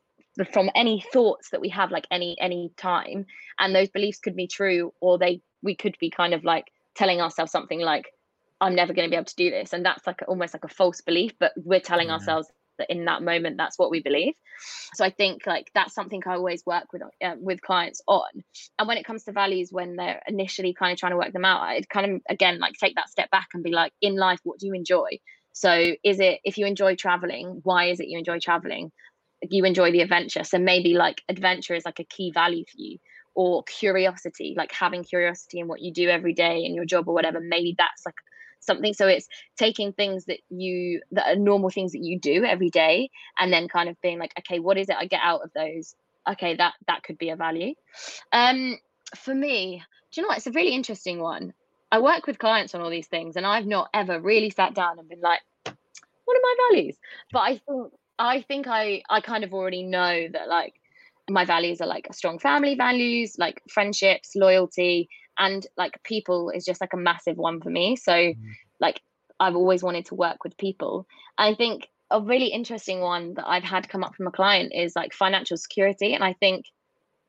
from 0.53 0.69
any 0.75 1.03
thoughts 1.13 1.51
that 1.51 1.61
we 1.61 1.69
have 1.69 1.91
like 1.91 2.07
any 2.11 2.37
any 2.41 2.71
time 2.77 3.25
and 3.59 3.75
those 3.75 3.89
beliefs 3.89 4.19
could 4.19 4.37
be 4.37 4.47
true 4.47 4.93
or 5.01 5.17
they 5.17 5.41
we 5.63 5.75
could 5.75 5.97
be 6.01 6.11
kind 6.11 6.35
of 6.35 6.45
like 6.45 6.67
telling 6.95 7.21
ourselves 7.21 7.53
something 7.53 7.81
like 7.81 8.07
I'm 8.61 8.75
never 8.75 8.93
going 8.93 9.07
to 9.07 9.11
be 9.11 9.17
able 9.17 9.27
to 9.27 9.37
do 9.37 9.51
this. 9.51 9.73
And 9.73 9.85
that's 9.85 10.07
like 10.07 10.23
almost 10.27 10.55
like 10.55 10.65
a 10.65 10.69
false 10.69 11.01
belief, 11.01 11.33
but 11.39 11.53
we're 11.57 11.81
telling 11.81 12.09
yeah. 12.09 12.15
ourselves 12.15 12.51
that 12.79 12.91
in 12.91 13.05
that 13.07 13.23
moment 13.23 13.57
that's 13.57 13.79
what 13.79 13.91
we 13.91 14.01
believe. 14.01 14.35
So 14.95 15.05
I 15.05 15.11
think 15.11 15.47
like 15.47 15.71
that's 15.75 15.95
something 15.95 16.23
I 16.27 16.35
always 16.35 16.65
work 16.67 16.93
with 16.93 17.03
uh, 17.03 17.35
with 17.39 17.61
clients 17.61 18.01
on. 18.07 18.29
And 18.79 18.89
when 18.89 18.97
it 18.97 19.05
comes 19.05 19.25
to 19.25 19.33
values, 19.33 19.69
when 19.71 19.97
they're 19.97 20.23
initially 20.27 20.75
kind 20.75 20.93
of 20.93 20.99
trying 20.99 21.13
to 21.13 21.19
work 21.19 21.33
them 21.33 21.45
out, 21.45 21.63
I'd 21.63 21.89
kind 21.89 22.15
of 22.15 22.21
again 22.29 22.59
like 22.59 22.75
take 22.75 22.95
that 22.97 23.11
step 23.11 23.31
back 23.31 23.49
and 23.55 23.63
be 23.63 23.73
like, 23.73 23.93
in 24.01 24.17
life, 24.17 24.41
what 24.45 24.59
do 24.59 24.67
you 24.67 24.75
enjoy? 24.75 25.19
So 25.53 25.73
is 26.05 26.21
it 26.21 26.41
if 26.45 26.59
you 26.59 26.67
enjoy 26.67 26.97
traveling, 26.97 27.61
why 27.63 27.87
is 27.87 28.01
it 28.01 28.09
you 28.09 28.19
enjoy 28.19 28.39
traveling? 28.41 28.93
You 29.43 29.65
enjoy 29.65 29.93
the 29.93 30.01
adventure. 30.01 30.45
So 30.45 30.59
maybe 30.59 30.95
like 30.95 31.23
adventure 31.29 31.75
is 31.75 31.85
like 31.85 32.01
a 32.01 32.05
key 32.05 32.31
value 32.33 32.65
for 32.65 32.77
you 32.77 32.99
or 33.35 33.63
curiosity, 33.65 34.55
like 34.57 34.73
having 34.73 35.05
curiosity 35.05 35.61
in 35.61 35.69
what 35.69 35.81
you 35.81 35.93
do 35.93 36.09
every 36.09 36.33
day 36.33 36.65
in 36.65 36.75
your 36.75 36.87
job 36.87 37.07
or 37.07 37.15
whatever. 37.15 37.39
Maybe 37.41 37.75
that's 37.77 38.05
like 38.07 38.15
something. 38.67 38.95
So 38.95 39.07
it's 39.07 39.29
taking 39.57 39.93
things 39.93 40.27
that 40.27 40.39
you 40.51 41.01
that 41.13 41.27
are 41.27 41.37
normal 41.37 41.71
things 41.71 41.93
that 41.93 42.03
you 42.03 42.19
do 42.19 42.45
every 42.45 42.71
day 42.71 43.11
and 43.39 43.53
then 43.53 43.69
kind 43.69 43.89
of 43.89 44.01
being 44.01 44.19
like 44.19 44.33
okay 44.39 44.59
what 44.59 44.79
is 44.79 44.89
it 44.89 44.97
i 44.99 45.07
get 45.07 45.21
out 45.23 45.43
of 45.43 45.51
those? 45.55 45.95
Okay 46.29 46.57
that 46.57 46.75
that 46.89 47.03
could 47.03 47.19
be 47.19 47.31
a 47.31 47.37
value. 47.37 47.75
Um 48.33 48.79
for 49.17 49.35
me 49.35 49.83
do 50.13 50.21
you 50.21 50.23
know 50.23 50.29
what? 50.29 50.39
It's 50.39 50.47
a 50.47 50.53
really 50.53 50.75
interesting 50.75 51.21
one. 51.21 51.53
I 51.93 52.01
work 52.01 52.27
with 52.27 52.39
clients 52.39 52.75
on 52.75 52.81
all 52.81 52.91
these 52.91 53.07
things 53.07 53.37
and 53.37 53.47
i've 53.47 53.67
not 53.67 53.89
ever 53.95 54.21
really 54.21 54.51
sat 54.51 54.75
down 54.75 54.99
and 54.99 55.09
been 55.09 55.21
like 55.21 55.41
what 55.65 56.37
are 56.37 56.41
my 56.43 56.55
values? 56.71 56.97
But 57.33 57.41
i 57.41 57.61
think 57.67 57.93
i 58.19 58.41
think 58.43 58.67
i 58.67 59.03
i 59.11 59.21
kind 59.21 59.45
of 59.45 59.53
already 59.53 59.83
know 59.83 60.27
that 60.33 60.49
like 60.49 60.75
my 61.29 61.45
values 61.45 61.81
are 61.81 61.87
like 61.87 62.07
strong 62.13 62.39
family 62.39 62.75
values 62.75 63.37
like 63.39 63.61
friendships 63.69 64.33
loyalty 64.37 65.09
and 65.39 65.67
like 65.77 66.03
people 66.03 66.51
is 66.51 66.65
just 66.65 66.81
like 66.81 66.93
a 66.93 66.99
massive 66.99 67.37
one 67.37 67.61
for 67.61 67.71
me 67.71 67.97
so 67.97 68.13
mm. 68.13 68.37
like 68.81 69.01
i've 69.41 69.57
always 69.57 69.83
wanted 69.83 70.07
to 70.07 70.15
work 70.15 70.45
with 70.45 70.57
people 70.57 71.07
i 71.39 71.55
think 71.55 71.89
a 72.11 72.21
really 72.21 72.47
interesting 72.47 73.01
one 73.01 73.35
that 73.35 73.47
i've 73.47 73.65
had 73.65 73.89
come 73.89 74.05
up 74.05 74.15
from 74.15 74.27
a 74.27 74.33
client 74.33 74.73
is 74.75 74.95
like 74.97 75.13
financial 75.13 75.57
security 75.57 76.15
and 76.15 76.25
i 76.25 76.33
think 76.35 76.65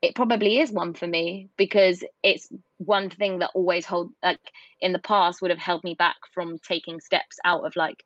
it 0.00 0.14
probably 0.14 0.60
is 0.60 0.70
one 0.70 0.94
for 0.94 1.06
me 1.06 1.48
because 1.56 2.04
it's 2.22 2.48
one 2.76 3.10
thing 3.10 3.40
that 3.40 3.50
always 3.54 3.84
hold 3.84 4.12
like 4.22 4.40
in 4.80 4.92
the 4.92 4.98
past 5.00 5.42
would 5.42 5.50
have 5.50 5.58
held 5.58 5.82
me 5.82 5.94
back 5.94 6.16
from 6.32 6.58
taking 6.58 7.00
steps 7.00 7.38
out 7.44 7.66
of 7.66 7.74
like 7.74 8.04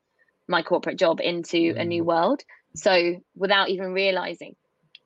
my 0.49 0.63
corporate 0.63 0.99
job 0.99 1.21
into 1.21 1.75
mm. 1.75 1.81
a 1.81 1.85
new 1.85 2.03
mm. 2.03 2.07
world 2.07 2.43
so 2.75 3.17
without 3.37 3.69
even 3.69 3.93
realizing 3.93 4.57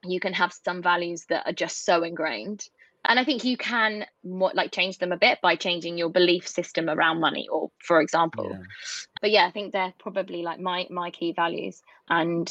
you 0.05 0.21
can 0.21 0.33
have 0.33 0.53
some 0.65 0.83
values 0.83 1.25
that 1.29 1.47
are 1.47 1.53
just 1.53 1.85
so 1.85 2.03
ingrained 2.03 2.65
and 3.09 3.19
i 3.19 3.25
think 3.25 3.45
you 3.45 3.57
can 3.57 4.05
more, 4.25 4.51
like 4.55 4.73
change 4.73 4.99
them 4.99 5.13
a 5.13 5.17
bit 5.17 5.39
by 5.43 5.57
changing 5.57 5.99
your 5.99 6.09
belief 6.09 6.47
system 6.47 6.89
around 6.89 7.21
money 7.21 7.49
or 7.51 7.71
for 7.79 8.01
example. 8.01 8.49
Yeah. 8.51 8.63
but 9.21 9.31
yeah 9.31 9.47
i 9.47 9.51
think 9.51 9.73
they're 9.73 9.95
probably 9.99 10.43
like 10.43 10.61
my 10.61 10.87
my 10.91 11.11
key 11.11 11.33
values 11.33 11.83
and 12.09 12.51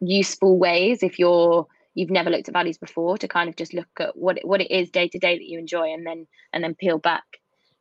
useful 0.00 0.58
ways 0.58 1.02
if 1.02 1.18
you're 1.18 1.66
you've 1.94 2.10
never 2.10 2.30
looked 2.30 2.48
at 2.48 2.52
values 2.52 2.78
before 2.78 3.16
to 3.18 3.26
kind 3.26 3.48
of 3.48 3.56
just 3.56 3.72
look 3.72 3.88
at 3.98 4.16
what 4.16 4.36
it, 4.38 4.46
what 4.46 4.60
it 4.60 4.70
is 4.70 4.90
day 4.90 5.08
to 5.08 5.18
day 5.18 5.36
that 5.36 5.48
you 5.48 5.58
enjoy 5.58 5.92
and 5.92 6.06
then 6.06 6.26
and 6.52 6.62
then 6.62 6.74
peel 6.74 6.98
back 6.98 7.24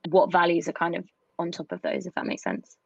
what 0.10 0.32
values 0.32 0.68
are 0.68 0.74
kind 0.74 0.96
of 0.96 1.06
on 1.38 1.52
top 1.52 1.72
of 1.72 1.82
those 1.82 2.06
if 2.06 2.14
that 2.16 2.26
makes 2.26 2.44
sense. 2.44 2.78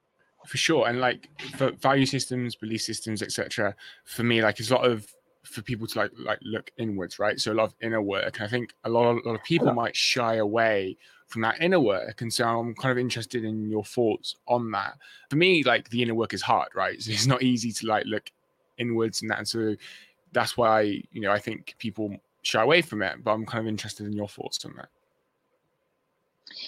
For 0.47 0.57
sure. 0.57 0.87
And 0.87 0.99
like 0.99 1.29
for 1.55 1.71
value 1.71 2.05
systems 2.05 2.55
belief 2.55 2.81
systems 2.81 3.21
etc 3.21 3.75
for 4.05 4.23
me 4.23 4.41
like 4.41 4.59
it's 4.59 4.71
a 4.71 4.75
lot 4.75 4.85
of 4.85 5.07
for 5.49 5.61
people 5.61 5.87
to 5.87 5.99
like 5.99 6.11
like 6.17 6.39
look 6.41 6.71
inwards 6.77 7.19
right 7.19 7.39
so 7.39 7.51
a 7.51 7.53
lot 7.53 7.65
of 7.65 7.75
inner 7.81 8.01
work 8.01 8.37
and 8.37 8.45
i 8.45 8.49
think 8.49 8.73
a 8.83 8.89
lot 8.89 9.05
of, 9.09 9.17
a 9.17 9.27
lot 9.27 9.35
of 9.35 9.43
people 9.43 9.73
might 9.73 9.95
shy 9.95 10.35
away 10.35 10.95
from 11.27 11.41
that 11.41 11.59
inner 11.61 11.79
work 11.79 12.21
and 12.21 12.31
so 12.31 12.45
i'm 12.47 12.73
kind 12.75 12.91
of 12.91 12.97
interested 12.97 13.43
in 13.43 13.69
your 13.69 13.83
thoughts 13.83 14.35
on 14.47 14.71
that 14.71 14.97
for 15.29 15.35
me 15.35 15.63
like 15.63 15.89
the 15.89 16.01
inner 16.01 16.15
work 16.15 16.33
is 16.33 16.41
hard 16.41 16.69
right 16.75 17.01
so 17.01 17.11
it's 17.11 17.27
not 17.27 17.41
easy 17.41 17.71
to 17.71 17.87
like 17.87 18.05
look 18.05 18.31
inwards 18.77 19.21
and 19.21 19.29
that 19.29 19.39
and 19.39 19.47
so 19.47 19.75
that's 20.31 20.57
why 20.57 20.81
you 20.81 21.21
know 21.21 21.31
I 21.31 21.39
think 21.39 21.75
people 21.79 22.15
shy 22.41 22.61
away 22.61 22.81
from 22.81 23.01
it. 23.01 23.23
But 23.23 23.31
I'm 23.31 23.45
kind 23.45 23.61
of 23.61 23.67
interested 23.67 24.05
in 24.05 24.13
your 24.13 24.27
thoughts 24.27 24.63
on 24.65 24.73
that. 24.77 24.89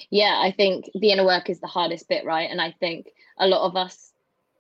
Yeah, 0.10 0.40
I 0.44 0.52
think 0.52 0.90
the 0.94 1.12
inner 1.12 1.26
work 1.26 1.50
is 1.50 1.60
the 1.60 1.68
hardest 1.68 2.08
bit, 2.08 2.26
right? 2.26 2.50
And 2.50 2.62
I 2.62 2.72
think 2.80 3.08
a 3.38 3.48
lot 3.48 3.66
of 3.66 3.76
us, 3.76 4.14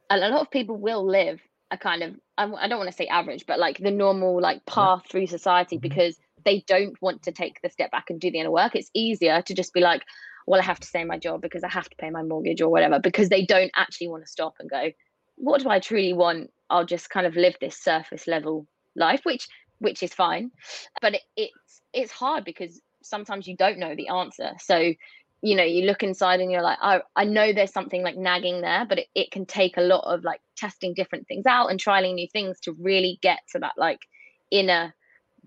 a 0.09 0.17
lot 0.17 0.41
of 0.41 0.51
people 0.51 0.77
will 0.77 1.05
live 1.05 1.39
a 1.71 1.77
kind 1.77 2.03
of 2.03 2.15
I 2.37 2.67
don't 2.67 2.79
want 2.79 2.89
to 2.89 2.95
say 2.95 3.07
average, 3.07 3.45
but 3.47 3.59
like 3.59 3.77
the 3.77 3.91
normal 3.91 4.41
like 4.41 4.65
path 4.65 5.03
through 5.09 5.27
society 5.27 5.77
mm-hmm. 5.77 5.87
because 5.87 6.17
they 6.43 6.63
don't 6.67 6.99
want 7.01 7.23
to 7.23 7.31
take 7.31 7.59
the 7.61 7.69
step 7.69 7.91
back 7.91 8.09
and 8.09 8.19
do 8.19 8.31
the 8.31 8.39
inner 8.39 8.51
work. 8.51 8.75
It's 8.75 8.89
easier 8.93 9.41
to 9.43 9.53
just 9.53 9.73
be 9.73 9.79
like, 9.79 10.03
well, 10.47 10.59
I 10.59 10.63
have 10.63 10.79
to 10.79 10.87
stay 10.87 11.01
in 11.01 11.07
my 11.07 11.17
job 11.17 11.41
because 11.41 11.63
I 11.63 11.69
have 11.69 11.89
to 11.89 11.95
pay 11.97 12.09
my 12.09 12.23
mortgage 12.23 12.61
or 12.61 12.69
whatever, 12.69 12.99
because 12.99 13.29
they 13.29 13.45
don't 13.45 13.71
actually 13.75 14.07
want 14.07 14.23
to 14.23 14.31
stop 14.31 14.55
and 14.59 14.69
go, 14.69 14.91
what 15.35 15.61
do 15.61 15.69
I 15.69 15.79
truly 15.79 16.13
want? 16.13 16.49
I'll 16.69 16.85
just 16.85 17.09
kind 17.09 17.27
of 17.27 17.35
live 17.35 17.55
this 17.61 17.77
surface 17.77 18.27
level 18.27 18.67
life, 18.95 19.21
which 19.23 19.47
which 19.79 20.03
is 20.03 20.13
fine. 20.13 20.51
But 21.01 21.15
it, 21.15 21.21
it's 21.37 21.81
it's 21.93 22.11
hard 22.11 22.43
because 22.43 22.81
sometimes 23.03 23.47
you 23.47 23.55
don't 23.55 23.79
know 23.79 23.95
the 23.95 24.09
answer. 24.09 24.51
So 24.59 24.93
you 25.41 25.55
know 25.55 25.63
you 25.63 25.85
look 25.85 26.03
inside 26.03 26.39
and 26.39 26.51
you're 26.51 26.61
like 26.61 26.77
oh 26.81 27.01
i 27.15 27.23
know 27.23 27.51
there's 27.51 27.73
something 27.73 28.03
like 28.03 28.15
nagging 28.15 28.61
there 28.61 28.85
but 28.87 28.99
it, 28.99 29.07
it 29.15 29.31
can 29.31 29.45
take 29.45 29.77
a 29.77 29.81
lot 29.81 30.03
of 30.05 30.23
like 30.23 30.41
testing 30.55 30.93
different 30.93 31.27
things 31.27 31.45
out 31.45 31.67
and 31.67 31.79
trialing 31.79 32.13
new 32.13 32.27
things 32.31 32.59
to 32.59 32.73
really 32.79 33.19
get 33.21 33.39
to 33.51 33.59
that 33.59 33.73
like 33.77 33.99
inner 34.51 34.93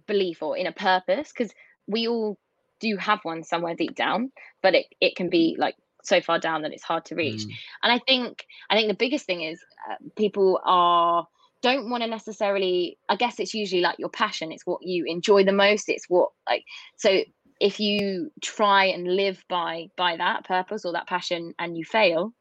belief 0.06 0.42
or 0.42 0.56
inner 0.56 0.72
purpose 0.72 1.32
because 1.32 1.52
we 1.86 2.08
all 2.08 2.38
do 2.80 2.96
have 2.96 3.20
one 3.22 3.42
somewhere 3.42 3.74
deep 3.74 3.94
down 3.94 4.30
but 4.62 4.74
it, 4.74 4.86
it 5.00 5.16
can 5.16 5.30
be 5.30 5.56
like 5.58 5.76
so 6.02 6.20
far 6.20 6.38
down 6.38 6.62
that 6.62 6.72
it's 6.72 6.82
hard 6.82 7.04
to 7.04 7.14
reach 7.14 7.42
mm. 7.42 7.52
and 7.82 7.92
i 7.92 7.98
think 7.98 8.44
i 8.68 8.76
think 8.76 8.88
the 8.88 8.94
biggest 8.94 9.24
thing 9.24 9.42
is 9.42 9.60
uh, 9.90 9.94
people 10.16 10.60
are 10.64 11.26
don't 11.62 11.88
want 11.88 12.02
to 12.02 12.08
necessarily 12.08 12.98
i 13.08 13.16
guess 13.16 13.38
it's 13.38 13.54
usually 13.54 13.80
like 13.80 13.98
your 13.98 14.10
passion 14.10 14.52
it's 14.52 14.66
what 14.66 14.82
you 14.82 15.04
enjoy 15.06 15.42
the 15.44 15.52
most 15.52 15.88
it's 15.88 16.04
what 16.08 16.30
like 16.46 16.64
so 16.98 17.22
if 17.61 17.80
you 17.80 18.30
try 18.40 18.87
and 18.87 19.06
live 19.06 19.44
by 19.49 19.88
by 19.96 20.16
that 20.16 20.44
purpose 20.44 20.84
or 20.84 20.92
that 20.92 21.06
passion 21.06 21.54
and 21.58 21.76
you 21.76 21.84
fail 21.84 22.32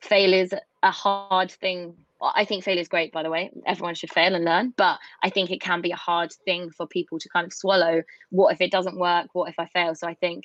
fail 0.00 0.32
is 0.32 0.54
a 0.82 0.90
hard 0.90 1.50
thing. 1.50 1.94
I 2.20 2.44
think 2.44 2.64
fail 2.64 2.78
is 2.78 2.88
great 2.88 3.12
by 3.12 3.22
the 3.22 3.30
way. 3.30 3.50
Everyone 3.66 3.94
should 3.94 4.10
fail 4.12 4.34
and 4.34 4.44
learn 4.44 4.74
but 4.76 4.98
i 5.22 5.30
think 5.30 5.50
it 5.50 5.60
can 5.60 5.80
be 5.80 5.92
a 5.92 5.96
hard 5.96 6.32
thing 6.44 6.70
for 6.70 6.86
people 6.86 7.18
to 7.18 7.28
kind 7.28 7.46
of 7.46 7.52
swallow. 7.52 8.02
What 8.30 8.52
if 8.52 8.60
it 8.60 8.70
doesn't 8.70 8.98
work? 8.98 9.28
What 9.32 9.48
if 9.48 9.58
i 9.58 9.66
fail? 9.66 9.94
So 9.94 10.06
i 10.06 10.14
think 10.14 10.44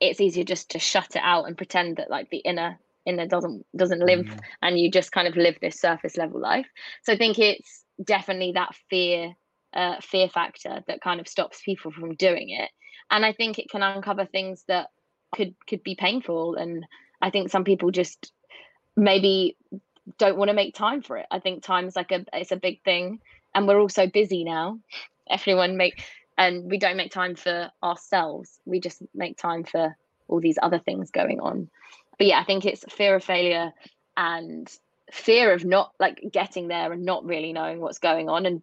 it's 0.00 0.20
easier 0.20 0.44
just 0.44 0.70
to 0.70 0.78
shut 0.78 1.14
it 1.14 1.22
out 1.22 1.46
and 1.46 1.56
pretend 1.56 1.98
that 1.98 2.10
like 2.10 2.30
the 2.30 2.38
inner 2.38 2.78
in 3.06 3.16
there 3.16 3.26
doesn't 3.26 3.64
doesn't 3.76 4.00
live 4.00 4.26
mm. 4.26 4.40
and 4.62 4.78
you 4.78 4.90
just 4.90 5.12
kind 5.12 5.28
of 5.28 5.36
live 5.36 5.56
this 5.60 5.80
surface 5.80 6.16
level 6.16 6.40
life. 6.40 6.66
So 7.02 7.12
i 7.12 7.16
think 7.16 7.38
it's 7.38 7.84
definitely 8.02 8.52
that 8.52 8.74
fear 8.88 9.34
uh, 9.72 9.96
fear 10.00 10.28
factor 10.28 10.82
that 10.88 11.00
kind 11.00 11.20
of 11.20 11.28
stops 11.28 11.62
people 11.64 11.92
from 11.92 12.14
doing 12.16 12.50
it 12.50 12.70
and 13.10 13.24
i 13.24 13.32
think 13.32 13.58
it 13.58 13.70
can 13.70 13.82
uncover 13.82 14.24
things 14.24 14.64
that 14.68 14.90
could 15.34 15.54
could 15.66 15.82
be 15.82 15.94
painful. 15.94 16.56
And 16.56 16.86
i 17.20 17.30
think 17.30 17.50
some 17.50 17.64
people 17.64 17.90
just 17.90 18.32
maybe 18.96 19.56
don't 20.18 20.36
want 20.36 20.48
to 20.48 20.54
make 20.54 20.74
time 20.74 21.02
for 21.02 21.16
it. 21.18 21.26
I 21.30 21.38
think 21.38 21.62
time 21.62 21.86
is 21.86 21.96
like 21.96 22.12
a 22.12 22.24
it's 22.32 22.52
a 22.52 22.56
big 22.56 22.82
thing. 22.82 23.20
And 23.54 23.66
we're 23.66 23.80
all 23.80 23.88
so 23.88 24.06
busy 24.06 24.44
now. 24.44 24.78
Everyone 25.30 25.76
make 25.76 26.02
and 26.36 26.70
we 26.70 26.78
don't 26.78 26.96
make 26.96 27.12
time 27.12 27.36
for 27.36 27.70
ourselves. 27.82 28.58
We 28.64 28.80
just 28.80 29.02
make 29.14 29.36
time 29.36 29.64
for 29.64 29.96
all 30.26 30.40
these 30.40 30.58
other 30.60 30.78
things 30.78 31.10
going 31.10 31.40
on. 31.40 31.68
But 32.18 32.26
yeah, 32.26 32.40
I 32.40 32.44
think 32.44 32.64
it's 32.64 32.84
fear 32.88 33.16
of 33.16 33.24
failure 33.24 33.72
and 34.16 34.70
fear 35.12 35.52
of 35.52 35.64
not 35.64 35.92
like 36.00 36.20
getting 36.32 36.68
there 36.68 36.92
and 36.92 37.04
not 37.04 37.24
really 37.24 37.52
knowing 37.52 37.80
what's 37.80 37.98
going 37.98 38.28
on. 38.28 38.46
And 38.46 38.62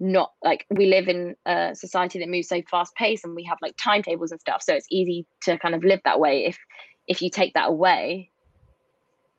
not 0.00 0.32
like 0.42 0.64
we 0.70 0.86
live 0.86 1.08
in 1.08 1.34
a 1.46 1.74
society 1.74 2.18
that 2.18 2.28
moves 2.28 2.48
so 2.48 2.62
fast 2.70 2.94
paced 2.94 3.24
and 3.24 3.34
we 3.34 3.42
have 3.42 3.58
like 3.60 3.74
timetables 3.76 4.30
and 4.30 4.40
stuff 4.40 4.62
so 4.62 4.72
it's 4.74 4.86
easy 4.90 5.26
to 5.42 5.58
kind 5.58 5.74
of 5.74 5.82
live 5.84 6.00
that 6.04 6.20
way. 6.20 6.46
If 6.46 6.58
if 7.06 7.22
you 7.22 7.30
take 7.30 7.54
that 7.54 7.68
away 7.68 8.30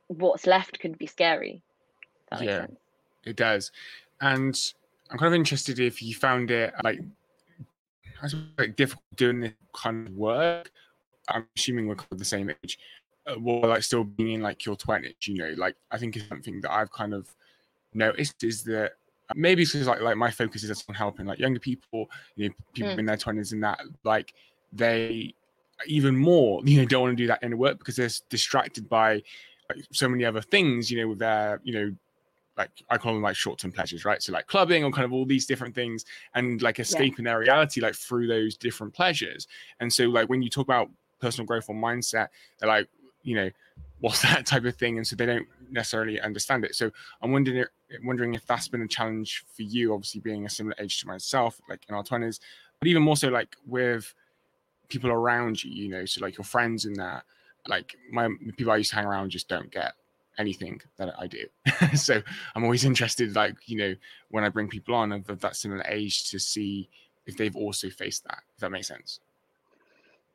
what's 0.08 0.46
left 0.46 0.80
could 0.80 0.98
be 0.98 1.06
scary. 1.06 1.62
Yeah 2.40 2.66
it 3.24 3.36
does. 3.36 3.70
And 4.20 4.58
i'm 5.10 5.18
kind 5.18 5.34
of 5.34 5.38
interested 5.38 5.80
if 5.80 6.00
you 6.02 6.14
found 6.14 6.50
it 6.50 6.72
like 6.84 7.00
like 8.58 8.76
difficult 8.76 9.16
doing 9.16 9.40
this 9.40 9.52
kind 9.74 10.08
of 10.08 10.14
work. 10.14 10.70
I'm 11.28 11.46
assuming 11.56 11.86
we're 11.86 11.96
the 12.10 12.24
same 12.24 12.50
age 12.50 12.78
uh, 13.26 13.34
while 13.34 13.68
like 13.68 13.82
still 13.82 14.04
being 14.04 14.34
in 14.34 14.42
like 14.42 14.64
your 14.64 14.76
20s 14.76 15.14
you 15.26 15.34
know 15.34 15.54
like 15.56 15.76
i 15.90 15.98
think 15.98 16.16
is 16.16 16.26
something 16.28 16.60
that 16.60 16.72
i've 16.72 16.90
kind 16.90 17.14
of 17.14 17.28
noticed 17.94 18.42
is 18.42 18.62
that 18.64 18.92
maybe 19.34 19.62
it's 19.62 19.72
because 19.72 19.86
like 19.86 20.00
like 20.00 20.16
my 20.16 20.30
focus 20.30 20.64
is 20.64 20.84
on 20.88 20.94
helping 20.94 21.26
like 21.26 21.38
younger 21.38 21.60
people 21.60 22.10
you 22.36 22.48
know 22.48 22.54
people 22.72 22.92
mm. 22.92 22.98
in 22.98 23.06
their 23.06 23.16
20s 23.16 23.52
and 23.52 23.62
that 23.62 23.80
like 24.04 24.34
they 24.72 25.34
even 25.86 26.16
more 26.16 26.60
you 26.64 26.78
know 26.78 26.84
don't 26.84 27.02
want 27.02 27.16
to 27.16 27.22
do 27.22 27.26
that 27.26 27.38
inner 27.42 27.56
work 27.56 27.78
because 27.78 27.96
they're 27.96 28.10
distracted 28.28 28.88
by 28.88 29.14
like, 29.68 29.84
so 29.92 30.08
many 30.08 30.24
other 30.24 30.40
things 30.40 30.90
you 30.90 31.00
know 31.00 31.08
with 31.08 31.18
their 31.18 31.60
you 31.64 31.72
know 31.72 31.94
like 32.56 32.70
I 32.90 32.98
call 32.98 33.14
them 33.14 33.22
like 33.22 33.36
short-term 33.36 33.72
pleasures, 33.72 34.04
right? 34.04 34.22
So 34.22 34.32
like 34.32 34.46
clubbing 34.46 34.84
or 34.84 34.90
kind 34.90 35.06
of 35.06 35.14
all 35.14 35.24
these 35.24 35.46
different 35.46 35.74
things 35.74 36.04
and 36.34 36.60
like 36.60 36.78
escaping 36.78 37.24
yeah. 37.24 37.32
their 37.32 37.38
reality 37.38 37.80
like 37.80 37.94
through 37.94 38.26
those 38.26 38.54
different 38.54 38.92
pleasures. 38.92 39.48
And 39.80 39.90
so 39.90 40.04
like 40.04 40.28
when 40.28 40.42
you 40.42 40.50
talk 40.50 40.66
about 40.66 40.90
personal 41.20 41.46
growth 41.46 41.70
or 41.70 41.74
mindset, 41.74 42.28
they're 42.58 42.68
like, 42.68 42.88
you 43.22 43.34
know, 43.34 43.50
what's 44.00 44.22
that 44.30 44.46
type 44.46 44.64
of 44.64 44.76
thing, 44.76 44.98
and 44.98 45.06
so 45.06 45.16
they 45.16 45.26
don't 45.26 45.46
necessarily 45.72 46.20
understand 46.20 46.64
it. 46.64 46.74
So 46.74 46.90
I'm 47.22 47.32
wondering 47.32 47.64
wondering 48.04 48.34
if 48.34 48.46
that's 48.46 48.68
been 48.68 48.82
a 48.82 48.88
challenge 48.88 49.44
for 49.54 49.62
you, 49.62 49.92
obviously 49.94 50.20
being 50.20 50.46
a 50.46 50.50
similar 50.50 50.76
age 50.78 51.00
to 51.00 51.06
myself, 51.06 51.60
like 51.68 51.80
in 51.88 51.94
our 51.94 52.04
twenties, 52.04 52.40
but 52.78 52.88
even 52.88 53.02
more 53.02 53.16
so 53.16 53.28
like 53.28 53.56
with 53.66 54.14
people 54.88 55.10
around 55.10 55.62
you, 55.62 55.70
you 55.70 55.88
know, 55.88 56.04
so 56.04 56.20
like 56.20 56.36
your 56.36 56.44
friends 56.44 56.84
and 56.84 56.96
that, 56.96 57.24
like 57.66 57.94
my 58.10 58.28
people 58.56 58.72
I 58.72 58.76
used 58.76 58.90
to 58.90 58.96
hang 58.96 59.06
around 59.06 59.30
just 59.30 59.48
don't 59.48 59.70
get 59.70 59.94
anything 60.38 60.80
that 60.96 61.14
I 61.18 61.26
do. 61.26 61.46
so 61.96 62.20
I'm 62.54 62.64
always 62.64 62.84
interested, 62.84 63.34
like, 63.36 63.56
you 63.66 63.78
know, 63.78 63.94
when 64.30 64.44
I 64.44 64.48
bring 64.48 64.68
people 64.68 64.94
on 64.94 65.12
of, 65.12 65.28
of 65.28 65.40
that 65.40 65.56
similar 65.56 65.84
age 65.86 66.30
to 66.30 66.38
see 66.38 66.88
if 67.26 67.36
they've 67.36 67.54
also 67.54 67.90
faced 67.90 68.24
that, 68.24 68.42
if 68.54 68.60
that 68.60 68.70
makes 68.70 68.88
sense. 68.88 69.20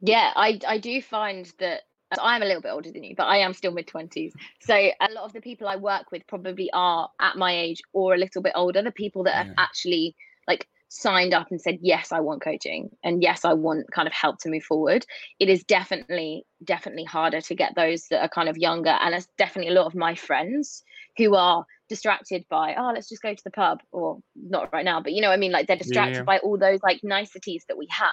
Yeah, 0.02 0.32
I 0.36 0.60
I 0.68 0.78
do 0.78 1.02
find 1.02 1.52
that 1.60 1.84
I'm 2.22 2.42
a 2.42 2.46
little 2.46 2.62
bit 2.62 2.72
older 2.72 2.92
than 2.92 3.04
you, 3.04 3.16
but 3.16 3.26
I 3.26 3.38
am 3.38 3.54
still 3.54 3.72
mid 3.72 3.88
20s. 3.88 4.34
So 4.62 4.76
a 4.76 5.12
lot 5.12 5.26
of 5.26 5.34
the 5.34 5.42
people 5.42 5.68
I 5.68 5.76
work 5.76 6.12
with 6.12 6.26
probably 6.28 6.70
are 6.74 7.10
at 7.20 7.36
my 7.38 7.56
age 7.56 7.82
or 7.94 8.14
a 8.14 8.18
little 8.18 8.42
bit 8.42 8.54
older. 8.56 8.82
The 8.82 8.92
people 8.92 9.24
that 9.24 9.36
yeah. 9.36 9.44
have 9.44 9.54
actually 9.58 10.16
like 10.48 10.68
signed 10.90 11.34
up 11.34 11.52
and 11.52 11.60
said, 11.60 11.80
yes, 11.82 12.12
I 12.12 12.20
want 12.20 12.42
coaching 12.42 12.90
and 13.04 13.22
yes, 13.22 13.44
I 13.44 13.54
want 13.54 13.92
kind 13.92 14.08
of 14.08 14.14
help 14.14 14.40
to 14.40 14.50
move 14.50 14.64
forward. 14.64 15.06
It 15.40 15.50
is 15.50 15.64
definitely, 15.64 16.46
definitely 16.64 17.04
harder 17.04 17.42
to 17.42 17.56
get 17.56 17.76
those 17.76 18.08
that 18.10 18.22
are 18.22 18.30
kind 18.30 18.50
of 18.50 18.58
younger. 18.58 18.92
And 18.92 19.14
it's 19.14 19.28
definitely 19.38 19.72
a 19.72 19.76
lot 19.76 19.88
of 19.88 19.96
my 19.96 20.16
friends 20.16 20.84
who 21.18 21.36
are 21.36 21.66
distracted 21.90 22.46
by, 22.50 22.76
oh, 22.78 22.92
let's 22.94 23.10
just 23.10 23.22
go 23.22 23.34
to 23.34 23.44
the 23.44 23.52
pub 23.52 23.80
or 23.92 24.20
not 24.36 24.72
right 24.74 24.86
now, 24.86 25.02
but 25.02 25.14
you 25.14 25.22
know, 25.22 25.32
I 25.32 25.38
mean, 25.38 25.52
like 25.52 25.68
they're 25.68 25.76
distracted 25.76 26.18
yeah. 26.18 26.24
by 26.24 26.40
all 26.40 26.58
those 26.58 26.80
like 26.82 27.02
niceties 27.04 27.66
that 27.68 27.78
we 27.78 27.88
have 27.90 28.10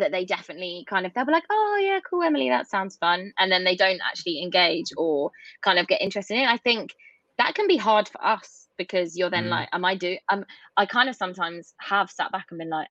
that 0.00 0.12
they 0.12 0.24
definitely 0.24 0.84
kind 0.88 1.06
of 1.06 1.14
they'll 1.14 1.26
be 1.26 1.32
like, 1.32 1.44
oh 1.50 1.78
yeah, 1.80 2.00
cool, 2.08 2.22
Emily, 2.22 2.48
that 2.50 2.68
sounds 2.68 2.96
fun, 2.96 3.32
and 3.38 3.50
then 3.50 3.64
they 3.64 3.76
don't 3.76 4.00
actually 4.08 4.42
engage 4.42 4.92
or 4.96 5.30
kind 5.62 5.78
of 5.78 5.86
get 5.86 6.02
interested 6.02 6.34
in 6.34 6.40
it. 6.44 6.48
I 6.48 6.58
think 6.58 6.94
that 7.38 7.54
can 7.54 7.66
be 7.66 7.76
hard 7.76 8.08
for 8.08 8.24
us 8.24 8.68
because 8.78 9.16
you're 9.16 9.30
then 9.30 9.46
mm. 9.46 9.50
like, 9.50 9.68
am 9.72 9.84
I 9.84 9.94
do? 9.94 10.16
Um, 10.30 10.44
I 10.76 10.86
kind 10.86 11.08
of 11.08 11.16
sometimes 11.16 11.74
have 11.80 12.10
sat 12.10 12.32
back 12.32 12.46
and 12.50 12.58
been 12.58 12.70
like, 12.70 12.88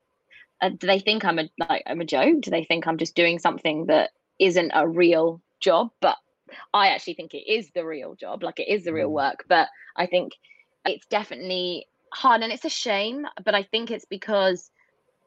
uh, 0.61 0.69
do 0.69 0.87
they 0.87 0.99
think 0.99 1.25
i'm 1.25 1.39
a 1.39 1.49
like 1.69 1.83
i'm 1.85 2.01
a 2.01 2.05
joke 2.05 2.41
do 2.41 2.51
they 2.51 2.63
think 2.63 2.87
i'm 2.87 2.97
just 2.97 3.15
doing 3.15 3.39
something 3.39 3.85
that 3.87 4.11
isn't 4.39 4.71
a 4.73 4.87
real 4.87 5.41
job 5.59 5.89
but 6.01 6.17
i 6.73 6.89
actually 6.89 7.13
think 7.13 7.33
it 7.33 7.49
is 7.49 7.69
the 7.73 7.85
real 7.85 8.15
job 8.15 8.43
like 8.43 8.59
it 8.59 8.67
is 8.67 8.83
the 8.83 8.93
real 8.93 9.09
mm. 9.09 9.13
work 9.13 9.43
but 9.47 9.67
i 9.95 10.05
think 10.05 10.31
it's 10.85 11.05
definitely 11.07 11.85
hard 12.13 12.41
and 12.41 12.53
it's 12.53 12.65
a 12.65 12.69
shame 12.69 13.25
but 13.43 13.55
i 13.55 13.63
think 13.63 13.91
it's 13.91 14.05
because 14.05 14.71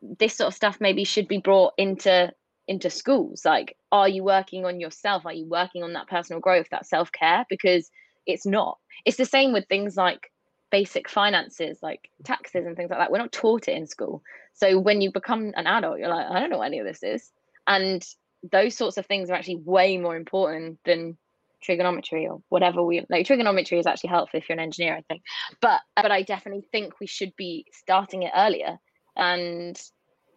this 0.02 0.36
sort 0.36 0.48
of 0.48 0.54
stuff 0.54 0.78
maybe 0.80 1.04
should 1.04 1.28
be 1.28 1.38
brought 1.38 1.74
into 1.76 2.32
into 2.66 2.90
schools. 2.90 3.44
Like 3.44 3.76
are 3.90 4.08
you 4.08 4.22
working 4.22 4.64
on 4.64 4.80
yourself? 4.80 5.24
Are 5.26 5.32
you 5.32 5.46
working 5.46 5.82
on 5.82 5.94
that 5.94 6.08
personal 6.08 6.40
growth 6.40 6.66
that 6.70 6.86
self-care? 6.86 7.46
Because 7.48 7.90
it's 8.26 8.46
not. 8.46 8.78
It's 9.04 9.16
the 9.16 9.24
same 9.24 9.52
with 9.52 9.66
things 9.68 9.96
like 9.96 10.30
basic 10.70 11.08
finances 11.08 11.78
like 11.82 12.10
taxes 12.24 12.66
and 12.66 12.76
things 12.76 12.90
like 12.90 12.98
that. 12.98 13.10
We're 13.10 13.18
not 13.18 13.32
taught 13.32 13.68
it 13.68 13.76
in 13.76 13.86
school. 13.86 14.22
So 14.52 14.78
when 14.78 15.00
you 15.00 15.10
become 15.10 15.52
an 15.56 15.66
adult 15.66 15.98
you're 15.98 16.08
like 16.08 16.26
i 16.30 16.40
don't 16.40 16.50
know 16.50 16.58
what 16.58 16.66
any 16.66 16.78
of 16.78 16.86
this 16.86 17.02
is. 17.02 17.30
And 17.66 18.04
those 18.52 18.76
sorts 18.76 18.96
of 18.98 19.06
things 19.06 19.30
are 19.30 19.34
actually 19.34 19.56
way 19.64 19.98
more 19.98 20.16
important 20.16 20.78
than 20.84 21.16
trigonometry 21.60 22.28
or 22.28 22.40
whatever 22.50 22.84
we 22.84 23.04
like 23.10 23.26
trigonometry 23.26 23.80
is 23.80 23.86
actually 23.86 24.10
helpful 24.10 24.38
if 24.38 24.48
you're 24.48 24.54
an 24.54 24.62
engineer 24.62 24.94
i 24.94 25.02
think. 25.08 25.22
But 25.60 25.80
but 25.96 26.12
i 26.12 26.22
definitely 26.22 26.64
think 26.70 27.00
we 27.00 27.06
should 27.06 27.34
be 27.36 27.66
starting 27.72 28.22
it 28.22 28.32
earlier 28.36 28.78
and 29.18 29.80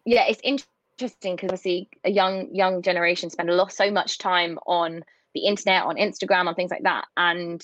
yeah 0.04 0.24
it's 0.28 0.40
interesting 0.42 1.36
because 1.36 1.50
we 1.50 1.56
see 1.56 1.88
a 2.04 2.10
young 2.10 2.54
young 2.54 2.82
generation 2.82 3.30
spend 3.30 3.48
a 3.48 3.54
lot 3.54 3.72
so 3.72 3.90
much 3.90 4.18
time 4.18 4.58
on 4.66 5.02
the 5.34 5.46
internet 5.46 5.84
on 5.84 5.96
instagram 5.96 6.46
on 6.46 6.54
things 6.54 6.70
like 6.70 6.82
that. 6.82 7.06
And 7.16 7.62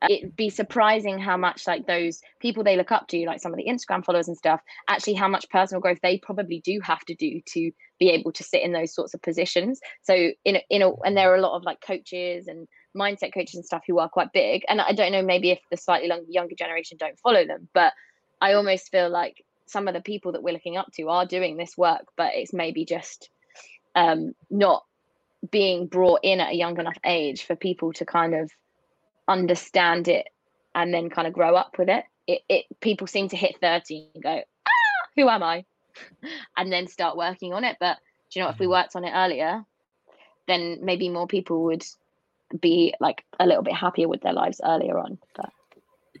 uh, 0.00 0.06
it'd 0.08 0.36
be 0.36 0.48
surprising 0.48 1.18
how 1.18 1.36
much 1.36 1.66
like 1.66 1.86
those 1.86 2.20
people 2.40 2.62
they 2.62 2.76
look 2.76 2.92
up 2.92 3.08
to 3.08 3.26
like 3.26 3.40
some 3.40 3.52
of 3.52 3.56
the 3.56 3.66
instagram 3.66 4.04
followers 4.04 4.28
and 4.28 4.36
stuff 4.36 4.60
actually 4.88 5.14
how 5.14 5.26
much 5.26 5.50
personal 5.50 5.80
growth 5.80 5.98
they 6.04 6.18
probably 6.18 6.60
do 6.60 6.78
have 6.80 7.00
to 7.00 7.16
do 7.16 7.40
to 7.46 7.72
be 7.98 8.10
able 8.10 8.30
to 8.30 8.44
sit 8.44 8.62
in 8.62 8.70
those 8.70 8.94
sorts 8.94 9.12
of 9.12 9.20
positions. 9.22 9.80
So 10.02 10.30
in 10.44 10.56
a, 10.56 10.62
in 10.70 10.82
a 10.82 10.92
and 11.04 11.16
there 11.16 11.32
are 11.32 11.36
a 11.36 11.40
lot 11.40 11.56
of 11.56 11.64
like 11.64 11.80
coaches 11.80 12.46
and 12.46 12.68
mindset 12.96 13.34
coaches 13.34 13.56
and 13.56 13.64
stuff 13.64 13.82
who 13.86 13.98
are 13.98 14.08
quite 14.08 14.32
big. 14.32 14.62
And 14.68 14.80
i 14.80 14.92
don't 14.92 15.12
know 15.12 15.22
maybe 15.22 15.50
if 15.50 15.60
the 15.70 15.76
slightly 15.76 16.10
younger 16.28 16.54
generation 16.54 16.96
don't 16.98 17.18
follow 17.18 17.44
them 17.46 17.68
but 17.74 17.92
i 18.40 18.52
almost 18.52 18.90
feel 18.90 19.10
like 19.10 19.44
some 19.68 19.88
of 19.88 19.94
the 19.94 20.00
people 20.00 20.32
that 20.32 20.42
we're 20.42 20.54
looking 20.54 20.76
up 20.76 20.90
to 20.92 21.08
are 21.08 21.26
doing 21.26 21.56
this 21.56 21.76
work 21.76 22.06
but 22.16 22.34
it's 22.34 22.52
maybe 22.52 22.84
just 22.84 23.30
um 23.94 24.34
not 24.50 24.84
being 25.50 25.86
brought 25.86 26.20
in 26.22 26.40
at 26.40 26.52
a 26.52 26.56
young 26.56 26.78
enough 26.78 26.98
age 27.04 27.44
for 27.44 27.56
people 27.56 27.92
to 27.94 28.04
kind 28.04 28.34
of 28.34 28.50
understand 29.26 30.08
it 30.08 30.28
and 30.74 30.92
then 30.92 31.10
kind 31.10 31.28
of 31.28 31.34
grow 31.34 31.54
up 31.54 31.76
with 31.78 31.88
it. 31.88 32.04
It, 32.26 32.42
it 32.48 32.64
people 32.80 33.06
seem 33.06 33.28
to 33.28 33.36
hit 33.36 33.56
30 33.60 34.08
and 34.14 34.22
go, 34.22 34.40
ah, 34.66 35.08
who 35.16 35.28
am 35.28 35.42
I? 35.42 35.64
and 36.56 36.72
then 36.72 36.86
start 36.88 37.16
working 37.16 37.52
on 37.52 37.64
it. 37.64 37.76
But 37.80 37.98
do 38.30 38.40
you 38.40 38.44
know, 38.44 38.50
if 38.50 38.58
we 38.58 38.64
mm-hmm. 38.66 38.72
worked 38.72 38.96
on 38.96 39.04
it 39.04 39.12
earlier, 39.14 39.64
then 40.46 40.78
maybe 40.82 41.08
more 41.08 41.26
people 41.26 41.64
would 41.64 41.84
be 42.58 42.94
like 43.00 43.24
a 43.38 43.46
little 43.46 43.62
bit 43.62 43.74
happier 43.74 44.08
with 44.08 44.22
their 44.22 44.32
lives 44.32 44.60
earlier 44.64 44.98
on. 44.98 45.18
But 45.36 45.50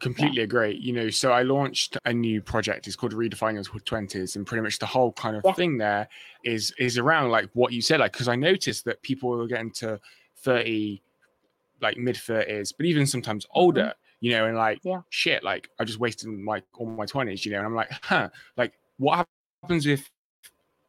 completely 0.00 0.38
yeah. 0.38 0.44
agree 0.44 0.78
you 0.80 0.92
know 0.92 1.10
so 1.10 1.32
i 1.32 1.42
launched 1.42 1.96
a 2.04 2.12
new 2.12 2.40
project 2.40 2.86
it's 2.86 2.96
called 2.96 3.12
redefining 3.12 3.54
your 3.54 3.64
20s 3.64 4.36
and 4.36 4.46
pretty 4.46 4.62
much 4.62 4.78
the 4.78 4.86
whole 4.86 5.12
kind 5.12 5.36
of 5.36 5.42
yeah. 5.44 5.52
thing 5.52 5.78
there 5.78 6.08
is 6.44 6.72
is 6.78 6.98
around 6.98 7.30
like 7.30 7.48
what 7.54 7.72
you 7.72 7.82
said 7.82 8.00
like 8.00 8.12
because 8.12 8.28
i 8.28 8.36
noticed 8.36 8.84
that 8.84 9.00
people 9.02 9.30
were 9.30 9.46
getting 9.46 9.70
to 9.70 10.00
30 10.42 11.02
like 11.80 11.96
mid 11.96 12.16
30s, 12.16 12.72
but 12.76 12.86
even 12.86 13.06
sometimes 13.06 13.46
older, 13.52 13.82
mm-hmm. 13.82 14.26
you 14.26 14.32
know, 14.32 14.46
and 14.46 14.56
like 14.56 14.80
yeah. 14.82 15.00
shit, 15.10 15.42
like 15.42 15.68
I 15.78 15.84
just 15.84 15.98
wasted 15.98 16.28
my 16.28 16.62
all 16.74 16.86
my 16.86 17.06
20s, 17.06 17.44
you 17.44 17.52
know, 17.52 17.58
and 17.58 17.66
I'm 17.66 17.74
like, 17.74 17.90
huh, 18.02 18.28
like 18.56 18.74
what 18.98 19.26
happens 19.62 19.86
if 19.86 20.10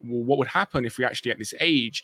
well, 0.01 0.23
what 0.23 0.37
would 0.37 0.47
happen 0.47 0.85
if 0.85 0.97
we 0.97 1.05
actually 1.05 1.31
at 1.31 1.37
this 1.37 1.53
age 1.59 2.03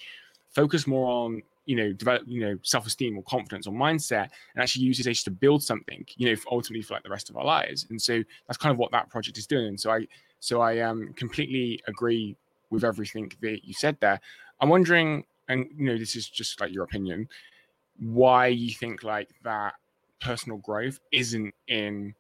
focus 0.50 0.88
more 0.88 1.26
on 1.26 1.42
you 1.66 1.76
know 1.76 1.92
develop 1.94 2.24
you 2.26 2.42
know 2.42 2.58
self-esteem 2.64 3.18
or 3.18 3.24
confidence 3.24 3.68
or 3.68 3.74
mindset 3.74 4.30
and 4.54 4.62
actually 4.62 4.84
use 4.84 4.98
this 4.98 5.08
age 5.08 5.24
to 5.24 5.32
build 5.32 5.64
something 5.64 6.06
you 6.18 6.30
know 6.30 6.42
ultimately 6.52 6.82
for 6.82 6.94
like 6.94 7.04
the 7.04 7.10
rest 7.10 7.30
of 7.30 7.38
our 7.38 7.46
lives. 7.46 7.88
And 7.90 8.02
so 8.02 8.24
that's 8.48 8.58
kind 8.58 8.72
of 8.72 8.78
what 8.78 8.92
that 8.92 9.10
project 9.10 9.38
is 9.38 9.48
doing. 9.48 9.78
So 9.78 9.92
i 9.92 10.08
so 10.40 10.62
i 10.62 10.80
um 10.80 11.14
completely 11.16 11.82
agree 11.88 12.36
with 12.70 12.84
everything 12.84 13.32
that 13.42 13.66
you 13.66 13.74
said 13.74 13.98
there. 14.00 14.20
I'm 14.60 14.70
wondering 14.70 15.26
and 15.48 15.68
you 15.78 15.86
know 15.86 15.98
this 15.98 16.16
is 16.16 16.28
just 16.28 16.60
like 16.60 16.72
your 16.72 16.84
opinion 16.84 17.28
why 18.00 18.48
you 18.48 18.74
think 18.74 19.04
like 19.04 19.30
that 19.44 19.74
personal 20.20 20.58
growth 20.58 21.00
isn't 21.12 21.54
in 21.68 22.14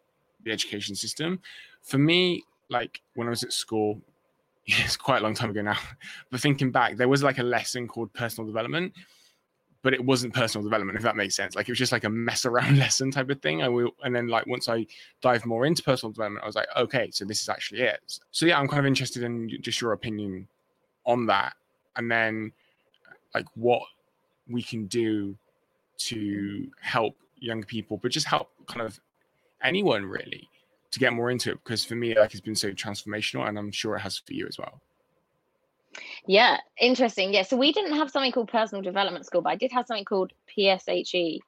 the 0.43 0.51
education 0.51 0.95
system. 0.95 1.39
For 1.81 1.97
me, 1.97 2.43
like 2.69 3.01
when 3.15 3.27
I 3.27 3.31
was 3.31 3.43
at 3.43 3.53
school, 3.53 3.99
it's 4.65 4.97
quite 4.97 5.21
a 5.21 5.23
long 5.23 5.33
time 5.33 5.49
ago 5.49 5.61
now, 5.61 5.77
but 6.31 6.39
thinking 6.39 6.71
back, 6.71 6.97
there 6.97 7.09
was 7.09 7.23
like 7.23 7.39
a 7.39 7.43
lesson 7.43 7.87
called 7.87 8.13
personal 8.13 8.47
development, 8.47 8.93
but 9.85 9.93
it 9.93 10.03
wasn't 10.03 10.33
personal 10.33 10.63
development, 10.63 10.97
if 10.97 11.03
that 11.03 11.15
makes 11.15 11.35
sense. 11.35 11.55
Like 11.55 11.69
it 11.69 11.71
was 11.71 11.77
just 11.77 11.91
like 11.91 12.05
a 12.05 12.09
mess 12.09 12.43
around 12.43 12.79
lesson 12.79 13.11
type 13.11 13.29
of 13.29 13.39
thing. 13.39 13.61
I 13.61 13.69
will, 13.69 13.91
and 14.03 14.15
then 14.15 14.27
like 14.27 14.47
once 14.47 14.67
I 14.67 14.87
dived 15.21 15.45
more 15.45 15.67
into 15.67 15.83
personal 15.83 16.11
development, 16.11 16.43
I 16.43 16.47
was 16.47 16.55
like, 16.55 16.67
okay, 16.75 17.11
so 17.11 17.23
this 17.23 17.43
is 17.43 17.49
actually 17.49 17.81
it. 17.81 18.19
So 18.31 18.47
yeah, 18.47 18.59
I'm 18.59 18.67
kind 18.67 18.79
of 18.79 18.87
interested 18.87 19.21
in 19.21 19.47
just 19.61 19.79
your 19.79 19.91
opinion 19.91 20.47
on 21.05 21.27
that, 21.27 21.53
and 21.97 22.09
then 22.09 22.51
like 23.35 23.45
what 23.53 23.83
we 24.49 24.63
can 24.63 24.87
do 24.87 25.37
to 25.97 26.67
help 26.81 27.15
young 27.37 27.61
people, 27.61 27.97
but 28.01 28.09
just 28.09 28.25
help 28.25 28.49
kind 28.65 28.81
of 28.81 28.99
anyone 29.61 30.03
really 30.03 30.49
to 30.89 30.97
get 30.97 31.13
more 31.13 31.29
into 31.29 31.51
it 31.51 31.63
because 31.63 31.85
for 31.85 31.93
me 31.93 32.17
like 32.17 32.31
it's 32.31 32.41
been 32.41 32.55
so 32.55 32.71
transformational 32.71 33.47
and 33.47 33.59
I'm 33.59 33.71
sure 33.71 33.95
it 33.95 33.99
has 33.99 34.17
for 34.17 34.33
you 34.33 34.47
as 34.47 34.57
well. 34.57 34.81
Yeah, 36.27 36.57
interesting. 36.79 37.33
Yeah, 37.33 37.43
so 37.43 37.57
we 37.57 37.71
didn't 37.71 37.95
have 37.95 38.11
something 38.11 38.31
called 38.31 38.49
personal 38.49 38.81
development 38.81 39.25
school, 39.25 39.41
but 39.41 39.51
I 39.51 39.55
did 39.55 39.71
have 39.71 39.85
something 39.87 40.05
called 40.05 40.33
PSHE, 40.57 41.39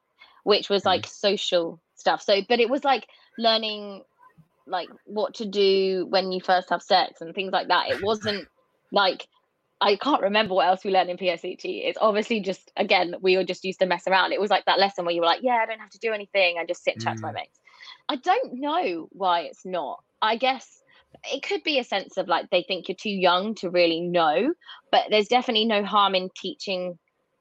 which 0.44 0.68
was 0.68 0.84
like 0.84 1.02
mm. 1.02 1.10
social 1.10 1.80
stuff. 1.94 2.22
So, 2.22 2.40
but 2.48 2.60
it 2.60 2.70
was 2.70 2.84
like 2.84 3.06
learning 3.36 4.02
like 4.66 4.88
what 5.06 5.34
to 5.34 5.46
do 5.46 6.06
when 6.08 6.30
you 6.30 6.40
first 6.40 6.70
have 6.70 6.82
sex 6.82 7.20
and 7.20 7.34
things 7.34 7.52
like 7.52 7.68
that. 7.68 7.90
It 7.90 8.02
wasn't 8.02 8.48
like 8.92 9.26
I 9.80 9.96
can't 9.96 10.22
remember 10.22 10.54
what 10.54 10.66
else 10.66 10.84
we 10.84 10.90
learned 10.90 11.10
in 11.10 11.16
PSHE. 11.16 11.86
It's 11.86 11.98
obviously 12.00 12.40
just 12.40 12.72
again 12.76 13.14
we 13.20 13.36
were 13.36 13.44
just 13.44 13.64
used 13.64 13.80
to 13.80 13.86
mess 13.86 14.06
around. 14.06 14.32
It 14.32 14.40
was 14.40 14.50
like 14.50 14.64
that 14.66 14.78
lesson 14.78 15.04
where 15.04 15.14
you 15.14 15.20
were 15.20 15.26
like, 15.26 15.42
yeah, 15.42 15.60
I 15.62 15.66
don't 15.66 15.80
have 15.80 15.90
to 15.90 15.98
do 15.98 16.12
anything. 16.12 16.56
I 16.58 16.64
just 16.64 16.84
sit 16.84 16.94
and 16.94 17.02
chat 17.02 17.14
mm. 17.14 17.16
to 17.16 17.22
my 17.22 17.30
mm. 17.30 17.36
mates. 17.36 17.58
I 18.08 18.16
don't 18.16 18.54
know 18.54 19.08
why 19.12 19.42
it's 19.42 19.64
not. 19.64 20.02
I 20.20 20.36
guess 20.36 20.82
it 21.24 21.42
could 21.42 21.62
be 21.62 21.78
a 21.78 21.84
sense 21.84 22.16
of 22.16 22.28
like 22.28 22.50
they 22.50 22.62
think 22.62 22.88
you're 22.88 22.96
too 22.96 23.10
young 23.10 23.54
to 23.56 23.70
really 23.70 24.00
know, 24.00 24.52
but 24.90 25.04
there's 25.10 25.28
definitely 25.28 25.66
no 25.66 25.84
harm 25.84 26.14
in 26.14 26.30
teaching 26.36 26.98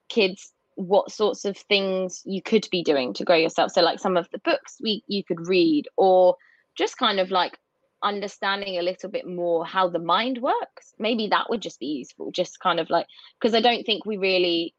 kids 0.10 0.52
what 0.76 1.12
sorts 1.12 1.44
of 1.44 1.58
things 1.58 2.22
you 2.24 2.42
could 2.42 2.68
be 2.72 2.84
doing 2.84 3.14
to 3.14 3.26
grow 3.26 3.36
yourself. 3.36 3.72
So 3.72 3.82
like 3.82 4.00
some 4.00 4.16
of 4.16 4.28
the 4.32 4.40
books 4.40 4.78
we 4.82 5.04
you 5.08 5.24
could 5.24 5.48
read 5.48 5.88
or 5.98 6.36
just 6.78 6.98
kind 6.98 7.20
of 7.20 7.32
like 7.32 7.58
understanding 8.04 8.78
a 8.78 8.84
little 8.84 9.10
bit 9.10 9.28
more 9.28 9.66
how 9.66 9.90
the 9.90 10.00
mind 10.00 10.40
works 10.40 10.94
maybe 11.00 11.28
that 11.28 11.50
would 11.50 11.62
just 11.62 11.80
be 11.80 11.88
useful 11.88 12.30
just 12.32 12.60
kind 12.60 12.80
of 12.80 12.90
like 12.90 13.08
because 13.40 13.56
i 13.56 13.60
don't 13.60 13.86
think 13.86 14.06
we 14.06 14.18
really 14.18 14.74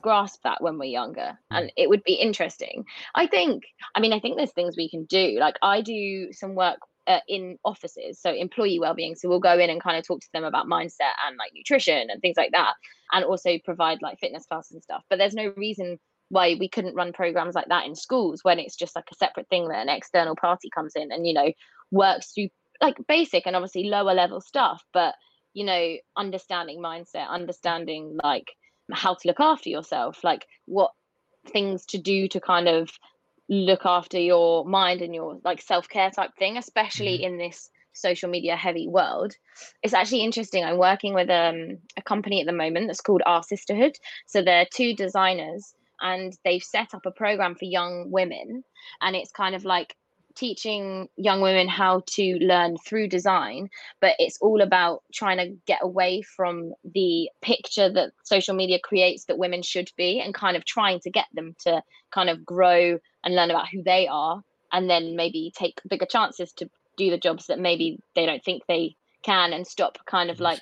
grasp 0.00 0.40
that 0.42 0.62
when 0.62 0.78
we're 0.78 0.84
younger 0.84 1.38
and 1.50 1.66
mm. 1.66 1.72
it 1.76 1.88
would 1.88 2.02
be 2.04 2.14
interesting 2.14 2.84
i 3.14 3.26
think 3.26 3.64
i 3.94 4.00
mean 4.00 4.14
i 4.14 4.18
think 4.18 4.36
there's 4.36 4.52
things 4.52 4.76
we 4.76 4.88
can 4.88 5.04
do 5.04 5.36
like 5.38 5.56
i 5.60 5.82
do 5.82 6.32
some 6.32 6.54
work 6.54 6.78
uh, 7.06 7.20
in 7.28 7.58
offices 7.64 8.20
so 8.20 8.32
employee 8.32 8.78
well-being. 8.78 9.14
So 9.14 9.28
we'll 9.28 9.40
go 9.40 9.58
in 9.58 9.70
and 9.70 9.82
kind 9.82 9.96
of 9.96 10.06
talk 10.06 10.20
to 10.20 10.28
them 10.32 10.44
about 10.44 10.66
mindset 10.66 11.14
and 11.26 11.36
like 11.38 11.52
nutrition 11.54 12.10
and 12.10 12.20
things 12.20 12.36
like 12.36 12.52
that 12.52 12.74
and 13.12 13.24
also 13.24 13.58
provide 13.64 14.02
like 14.02 14.18
fitness 14.18 14.46
classes 14.46 14.72
and 14.72 14.82
stuff. 14.82 15.04
But 15.08 15.18
there's 15.18 15.34
no 15.34 15.52
reason 15.56 15.98
why 16.30 16.56
we 16.58 16.68
couldn't 16.68 16.94
run 16.94 17.12
programs 17.12 17.54
like 17.54 17.68
that 17.68 17.86
in 17.86 17.94
schools 17.94 18.40
when 18.42 18.58
it's 18.58 18.76
just 18.76 18.94
like 18.94 19.06
a 19.10 19.16
separate 19.16 19.48
thing 19.48 19.68
that 19.68 19.82
an 19.82 19.88
external 19.88 20.36
party 20.36 20.70
comes 20.74 20.92
in 20.94 21.12
and 21.12 21.26
you 21.26 21.34
know 21.34 21.52
works 21.90 22.32
through 22.32 22.48
like 22.80 22.96
basic 23.08 23.46
and 23.46 23.56
obviously 23.56 23.84
lower 23.84 24.14
level 24.14 24.40
stuff 24.40 24.82
but 24.94 25.14
you 25.54 25.64
know 25.64 25.96
understanding 26.16 26.80
mindset 26.80 27.28
understanding 27.28 28.16
like 28.22 28.46
how 28.92 29.12
to 29.14 29.26
look 29.26 29.40
after 29.40 29.68
yourself 29.68 30.22
like 30.22 30.46
what 30.66 30.92
things 31.48 31.84
to 31.84 31.98
do 31.98 32.28
to 32.28 32.40
kind 32.40 32.68
of 32.68 32.90
look 33.50 33.84
after 33.84 34.18
your 34.18 34.64
mind 34.64 35.02
and 35.02 35.14
your 35.14 35.38
like 35.44 35.60
self-care 35.60 36.10
type 36.10 36.30
thing 36.38 36.56
especially 36.56 37.18
mm-hmm. 37.18 37.34
in 37.34 37.38
this 37.38 37.68
social 37.92 38.30
media 38.30 38.54
heavy 38.54 38.86
world 38.86 39.34
it's 39.82 39.92
actually 39.92 40.22
interesting 40.22 40.64
i'm 40.64 40.78
working 40.78 41.12
with 41.12 41.28
um, 41.28 41.76
a 41.96 42.02
company 42.02 42.40
at 42.40 42.46
the 42.46 42.52
moment 42.52 42.86
that's 42.86 43.00
called 43.00 43.22
our 43.26 43.42
sisterhood 43.42 43.96
so 44.26 44.40
they're 44.40 44.66
two 44.72 44.94
designers 44.94 45.74
and 46.00 46.32
they've 46.44 46.62
set 46.62 46.94
up 46.94 47.04
a 47.04 47.10
program 47.10 47.56
for 47.56 47.64
young 47.64 48.08
women 48.10 48.62
and 49.02 49.16
it's 49.16 49.32
kind 49.32 49.56
of 49.56 49.64
like 49.64 49.96
teaching 50.34 51.08
young 51.16 51.40
women 51.40 51.68
how 51.68 52.02
to 52.06 52.38
learn 52.40 52.76
through 52.78 53.08
design 53.08 53.68
but 54.00 54.14
it's 54.18 54.38
all 54.40 54.60
about 54.60 55.02
trying 55.12 55.38
to 55.38 55.56
get 55.66 55.80
away 55.82 56.22
from 56.22 56.72
the 56.94 57.28
picture 57.42 57.90
that 57.90 58.12
social 58.24 58.54
media 58.54 58.78
creates 58.82 59.24
that 59.24 59.38
women 59.38 59.62
should 59.62 59.90
be 59.96 60.20
and 60.20 60.34
kind 60.34 60.56
of 60.56 60.64
trying 60.64 61.00
to 61.00 61.10
get 61.10 61.26
them 61.34 61.54
to 61.58 61.82
kind 62.10 62.30
of 62.30 62.44
grow 62.44 62.98
and 63.24 63.34
learn 63.34 63.50
about 63.50 63.68
who 63.68 63.82
they 63.82 64.06
are 64.06 64.42
and 64.72 64.88
then 64.88 65.16
maybe 65.16 65.52
take 65.56 65.80
bigger 65.88 66.06
chances 66.06 66.52
to 66.52 66.68
do 66.96 67.10
the 67.10 67.18
jobs 67.18 67.46
that 67.46 67.58
maybe 67.58 67.98
they 68.14 68.26
don't 68.26 68.44
think 68.44 68.62
they 68.66 68.94
can 69.22 69.52
and 69.52 69.66
stop 69.66 69.98
kind 70.06 70.30
of 70.30 70.40
like 70.40 70.60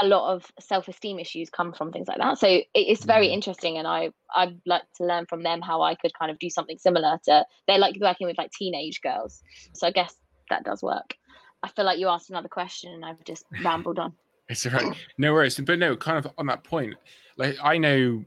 a 0.00 0.06
lot 0.06 0.32
of 0.34 0.50
self-esteem 0.58 1.18
issues 1.18 1.50
come 1.50 1.72
from 1.72 1.92
things 1.92 2.08
like 2.08 2.18
that 2.18 2.38
so 2.38 2.46
it, 2.46 2.66
it's 2.74 3.04
very 3.04 3.28
Mm. 3.28 3.32
interesting 3.34 3.76
and 3.78 3.86
i 3.86 4.10
i'd 4.36 4.58
like 4.64 4.82
to 4.96 5.04
learn 5.04 5.26
from 5.26 5.42
them 5.42 5.60
how 5.60 5.82
i 5.82 5.94
could 5.94 6.12
kind 6.18 6.30
of 6.30 6.38
do 6.38 6.48
something 6.48 6.78
similar 6.78 7.18
to 7.24 7.44
they're 7.66 7.78
like 7.78 7.96
working 8.00 8.26
with 8.26 8.38
like 8.38 8.50
teenage 8.52 9.00
girls 9.02 9.42
so 9.74 9.86
i 9.86 9.90
guess 9.90 10.14
that 10.48 10.64
does 10.64 10.82
work 10.82 11.14
i 11.62 11.68
feel 11.68 11.84
like 11.84 11.98
you 11.98 12.08
asked 12.08 12.30
another 12.30 12.48
question 12.48 12.92
and 12.92 13.04
i've 13.04 13.22
just 13.24 13.44
rambled 13.62 13.98
on 13.98 14.12
It's 14.48 14.66
all 14.66 14.72
right. 14.72 14.94
No 15.18 15.32
worries. 15.32 15.58
But 15.58 15.78
no, 15.78 15.96
kind 15.96 16.18
of 16.18 16.32
on 16.36 16.46
that 16.46 16.64
point, 16.64 16.94
like 17.36 17.56
I 17.62 17.78
know 17.78 18.24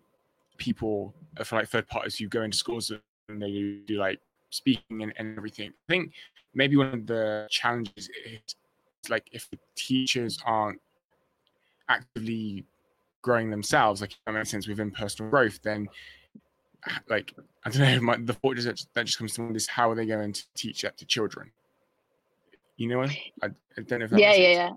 people 0.58 1.14
for 1.44 1.58
like 1.58 1.68
third 1.68 1.88
parties 1.88 2.16
who 2.18 2.28
go 2.28 2.42
into 2.44 2.58
schools 2.58 2.92
and 3.30 3.42
they 3.42 3.82
do 3.86 3.98
like 3.98 4.20
speaking 4.50 5.04
and, 5.04 5.14
and 5.18 5.38
everything. 5.38 5.70
I 5.72 5.92
think 5.92 6.14
maybe 6.54 6.78
one 6.78 6.94
of 6.94 7.06
the 7.06 7.48
challenges 7.52 8.10
is 8.26 8.56
like 9.10 9.28
if 9.34 9.50
the 9.52 9.60
teachers 9.76 10.40
aren't 10.46 10.80
actively 11.90 12.66
growing 13.22 13.50
themselves, 13.50 14.02
like 14.02 14.14
that 14.26 14.32
makes 14.34 14.52
sense 14.52 14.68
within 14.68 14.92
personal 14.92 15.30
growth, 15.32 15.60
then 15.64 15.88
like 17.10 17.34
I 17.66 17.70
don't 17.70 17.82
know, 17.82 18.02
my, 18.02 18.18
the 18.18 18.34
thought 18.34 18.56
just 18.58 18.88
that 18.94 19.06
just 19.06 19.18
comes 19.18 19.34
to 19.34 19.42
mind 19.42 19.56
is 19.56 19.68
how 19.68 19.90
are 19.92 19.96
they 19.96 20.06
going 20.06 20.34
to 20.34 20.44
teach 20.56 20.82
that 20.84 20.98
to 20.98 21.06
children? 21.06 21.52
You 22.78 22.90
know, 22.90 23.02
I, 23.02 23.18
I 23.44 23.50
don't 23.82 24.00
know 24.00 24.06
if 24.06 24.12
that 24.12 24.20
yeah 24.20 24.34
yeah 24.34 24.34
sense. 24.34 24.58
yeah 24.58 24.72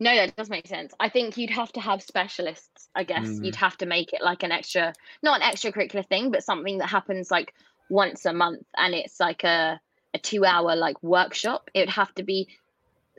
no 0.00 0.16
that 0.16 0.34
does 0.34 0.48
make 0.50 0.66
sense 0.66 0.94
i 0.98 1.08
think 1.08 1.36
you'd 1.36 1.50
have 1.50 1.70
to 1.72 1.80
have 1.80 2.02
specialists 2.02 2.88
i 2.94 3.04
guess 3.04 3.26
Mm. 3.26 3.44
you'd 3.44 3.56
have 3.56 3.76
to 3.76 3.86
make 3.86 4.12
it 4.14 4.22
like 4.22 4.42
an 4.42 4.50
extra 4.50 4.92
not 5.22 5.40
an 5.42 5.48
extracurricular 5.50 6.06
thing 6.08 6.30
but 6.30 6.42
something 6.42 6.78
that 6.78 6.88
happens 6.88 7.30
like 7.30 7.54
once 7.90 8.24
a 8.24 8.32
month 8.32 8.64
and 8.76 8.94
it's 8.94 9.20
like 9.20 9.44
a 9.44 9.78
a 10.14 10.18
two 10.18 10.44
hour 10.44 10.74
like 10.74 11.00
workshop 11.02 11.70
it 11.74 11.80
would 11.80 11.88
have 11.90 12.12
to 12.14 12.22
be 12.22 12.48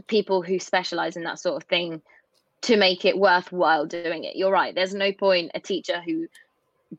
people 0.08 0.42
who 0.42 0.60
specialize 0.60 1.16
in 1.16 1.24
that 1.24 1.40
sort 1.40 1.62
of 1.62 1.70
thing 1.70 2.02
to 2.62 2.78
make 2.78 3.06
it 3.06 3.18
worthwhile 3.18 3.86
doing 3.86 4.24
it 4.24 4.36
you're 4.36 4.52
right 4.52 4.76
there's 4.76 4.94
no 4.94 5.12
point 5.12 5.52
a 5.54 5.60
teacher 5.60 6.02
who 6.02 6.28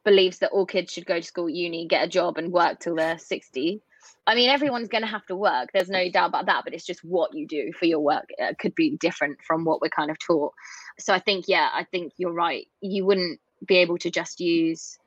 believes 0.04 0.38
that 0.38 0.50
all 0.50 0.66
kids 0.66 0.92
should 0.92 1.06
go 1.06 1.20
to 1.20 1.26
school 1.26 1.48
uni 1.48 1.86
get 1.86 2.04
a 2.04 2.08
job 2.08 2.38
and 2.38 2.52
work 2.52 2.80
till 2.80 2.96
they're 2.96 3.18
60 3.18 3.82
I 4.26 4.34
mean, 4.34 4.50
everyone's 4.50 4.88
going 4.88 5.02
to 5.02 5.08
have 5.08 5.26
to 5.26 5.36
work. 5.36 5.70
There's 5.72 5.88
no 5.88 6.08
doubt 6.08 6.28
about 6.28 6.46
that. 6.46 6.62
But 6.64 6.74
it's 6.74 6.86
just 6.86 7.04
what 7.04 7.34
you 7.34 7.46
do 7.46 7.72
for 7.72 7.86
your 7.86 8.00
work 8.00 8.26
it 8.38 8.58
could 8.58 8.74
be 8.74 8.96
different 8.96 9.38
from 9.42 9.64
what 9.64 9.80
we're 9.80 9.88
kind 9.88 10.10
of 10.10 10.18
taught. 10.18 10.52
So 10.98 11.12
I 11.12 11.18
think, 11.18 11.46
yeah, 11.48 11.68
I 11.72 11.84
think 11.84 12.12
you're 12.16 12.32
right. 12.32 12.68
You 12.80 13.04
wouldn't 13.04 13.40
be 13.66 13.76
able 13.78 13.98
to 13.98 14.10
just 14.10 14.40
use 14.40 14.98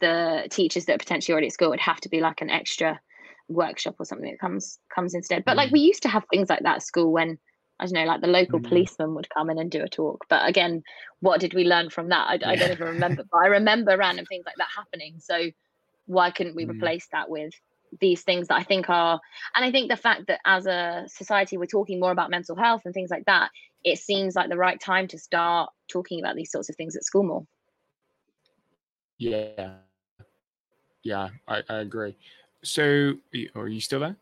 the 0.00 0.46
teachers 0.50 0.86
that 0.86 0.94
are 0.94 0.98
potentially 0.98 1.32
already 1.32 1.46
at 1.48 1.52
school. 1.52 1.68
It'd 1.68 1.80
have 1.80 2.00
to 2.02 2.08
be 2.08 2.20
like 2.20 2.40
an 2.40 2.50
extra 2.50 3.00
workshop 3.48 3.96
or 3.98 4.04
something 4.04 4.30
that 4.30 4.40
comes 4.40 4.78
comes 4.94 5.14
instead. 5.14 5.44
But 5.44 5.56
like 5.56 5.70
Mm. 5.70 5.72
we 5.72 5.80
used 5.80 6.02
to 6.02 6.08
have 6.08 6.24
things 6.30 6.48
like 6.48 6.62
that 6.62 6.76
at 6.76 6.82
school 6.82 7.12
when 7.12 7.38
I 7.80 7.86
don't 7.86 7.94
know, 7.94 8.04
like 8.04 8.20
the 8.20 8.26
local 8.26 8.60
Mm. 8.60 8.68
policeman 8.68 9.14
would 9.14 9.30
come 9.30 9.50
in 9.50 9.58
and 9.58 9.70
do 9.70 9.82
a 9.82 9.88
talk. 9.88 10.26
But 10.28 10.46
again, 10.48 10.82
what 11.20 11.40
did 11.40 11.54
we 11.54 11.64
learn 11.64 11.90
from 11.90 12.08
that? 12.10 12.26
I, 12.28 12.52
I 12.52 12.56
don't 12.56 12.70
even 12.70 12.86
remember. 12.88 13.24
But 13.30 13.38
I 13.38 13.46
remember 13.46 13.96
random 13.96 14.26
things 14.26 14.44
like 14.46 14.56
that 14.56 14.68
happening. 14.76 15.14
So 15.18 15.50
why 16.06 16.30
couldn't 16.30 16.56
we 16.56 16.66
Mm. 16.66 16.70
replace 16.70 17.06
that 17.12 17.30
with 17.30 17.52
these 18.00 18.22
things 18.22 18.48
that 18.48 18.56
I 18.56 18.62
think 18.62 18.88
are, 18.90 19.20
and 19.54 19.64
I 19.64 19.72
think 19.72 19.90
the 19.90 19.96
fact 19.96 20.26
that 20.28 20.40
as 20.44 20.66
a 20.66 21.04
society 21.08 21.56
we're 21.56 21.66
talking 21.66 21.98
more 21.98 22.12
about 22.12 22.30
mental 22.30 22.54
health 22.56 22.82
and 22.84 22.94
things 22.94 23.10
like 23.10 23.24
that, 23.24 23.50
it 23.82 23.98
seems 23.98 24.36
like 24.36 24.48
the 24.50 24.56
right 24.56 24.78
time 24.80 25.08
to 25.08 25.18
start 25.18 25.70
talking 25.88 26.20
about 26.20 26.36
these 26.36 26.52
sorts 26.52 26.68
of 26.68 26.76
things 26.76 26.96
at 26.96 27.04
school 27.04 27.22
more. 27.24 27.46
Yeah. 29.18 29.74
Yeah, 31.02 31.30
I, 31.48 31.62
I 31.68 31.76
agree. 31.76 32.16
So, 32.62 32.82
are 32.82 33.16
you, 33.32 33.50
are 33.54 33.68
you 33.68 33.80
still 33.80 34.00
there? 34.00 34.16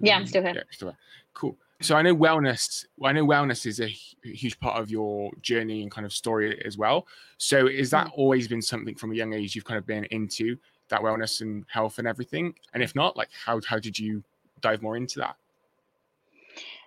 Yeah, 0.00 0.16
I'm 0.16 0.26
still 0.26 0.42
here. 0.42 0.54
Yeah, 0.54 0.62
still 0.70 0.88
there. 0.88 0.98
Cool. 1.34 1.58
So 1.82 1.96
I 1.96 2.02
know 2.02 2.14
wellness. 2.14 2.84
I 3.02 3.12
know 3.12 3.24
wellness 3.26 3.64
is 3.64 3.80
a 3.80 3.88
huge 4.22 4.58
part 4.60 4.80
of 4.80 4.90
your 4.90 5.30
journey 5.40 5.82
and 5.82 5.90
kind 5.90 6.04
of 6.04 6.12
story 6.12 6.62
as 6.64 6.76
well. 6.76 7.06
So, 7.38 7.66
is 7.66 7.90
that 7.90 8.08
Mm. 8.08 8.18
always 8.18 8.48
been 8.48 8.60
something 8.62 8.94
from 8.94 9.12
a 9.12 9.14
young 9.14 9.32
age 9.32 9.54
you've 9.54 9.64
kind 9.64 9.78
of 9.78 9.86
been 9.86 10.04
into 10.06 10.58
that 10.88 11.00
wellness 11.00 11.40
and 11.40 11.64
health 11.68 11.98
and 11.98 12.06
everything? 12.06 12.54
And 12.74 12.82
if 12.82 12.94
not, 12.94 13.16
like 13.16 13.30
how 13.32 13.60
how 13.66 13.78
did 13.78 13.98
you 13.98 14.22
dive 14.60 14.82
more 14.82 14.96
into 14.96 15.18
that? 15.20 15.36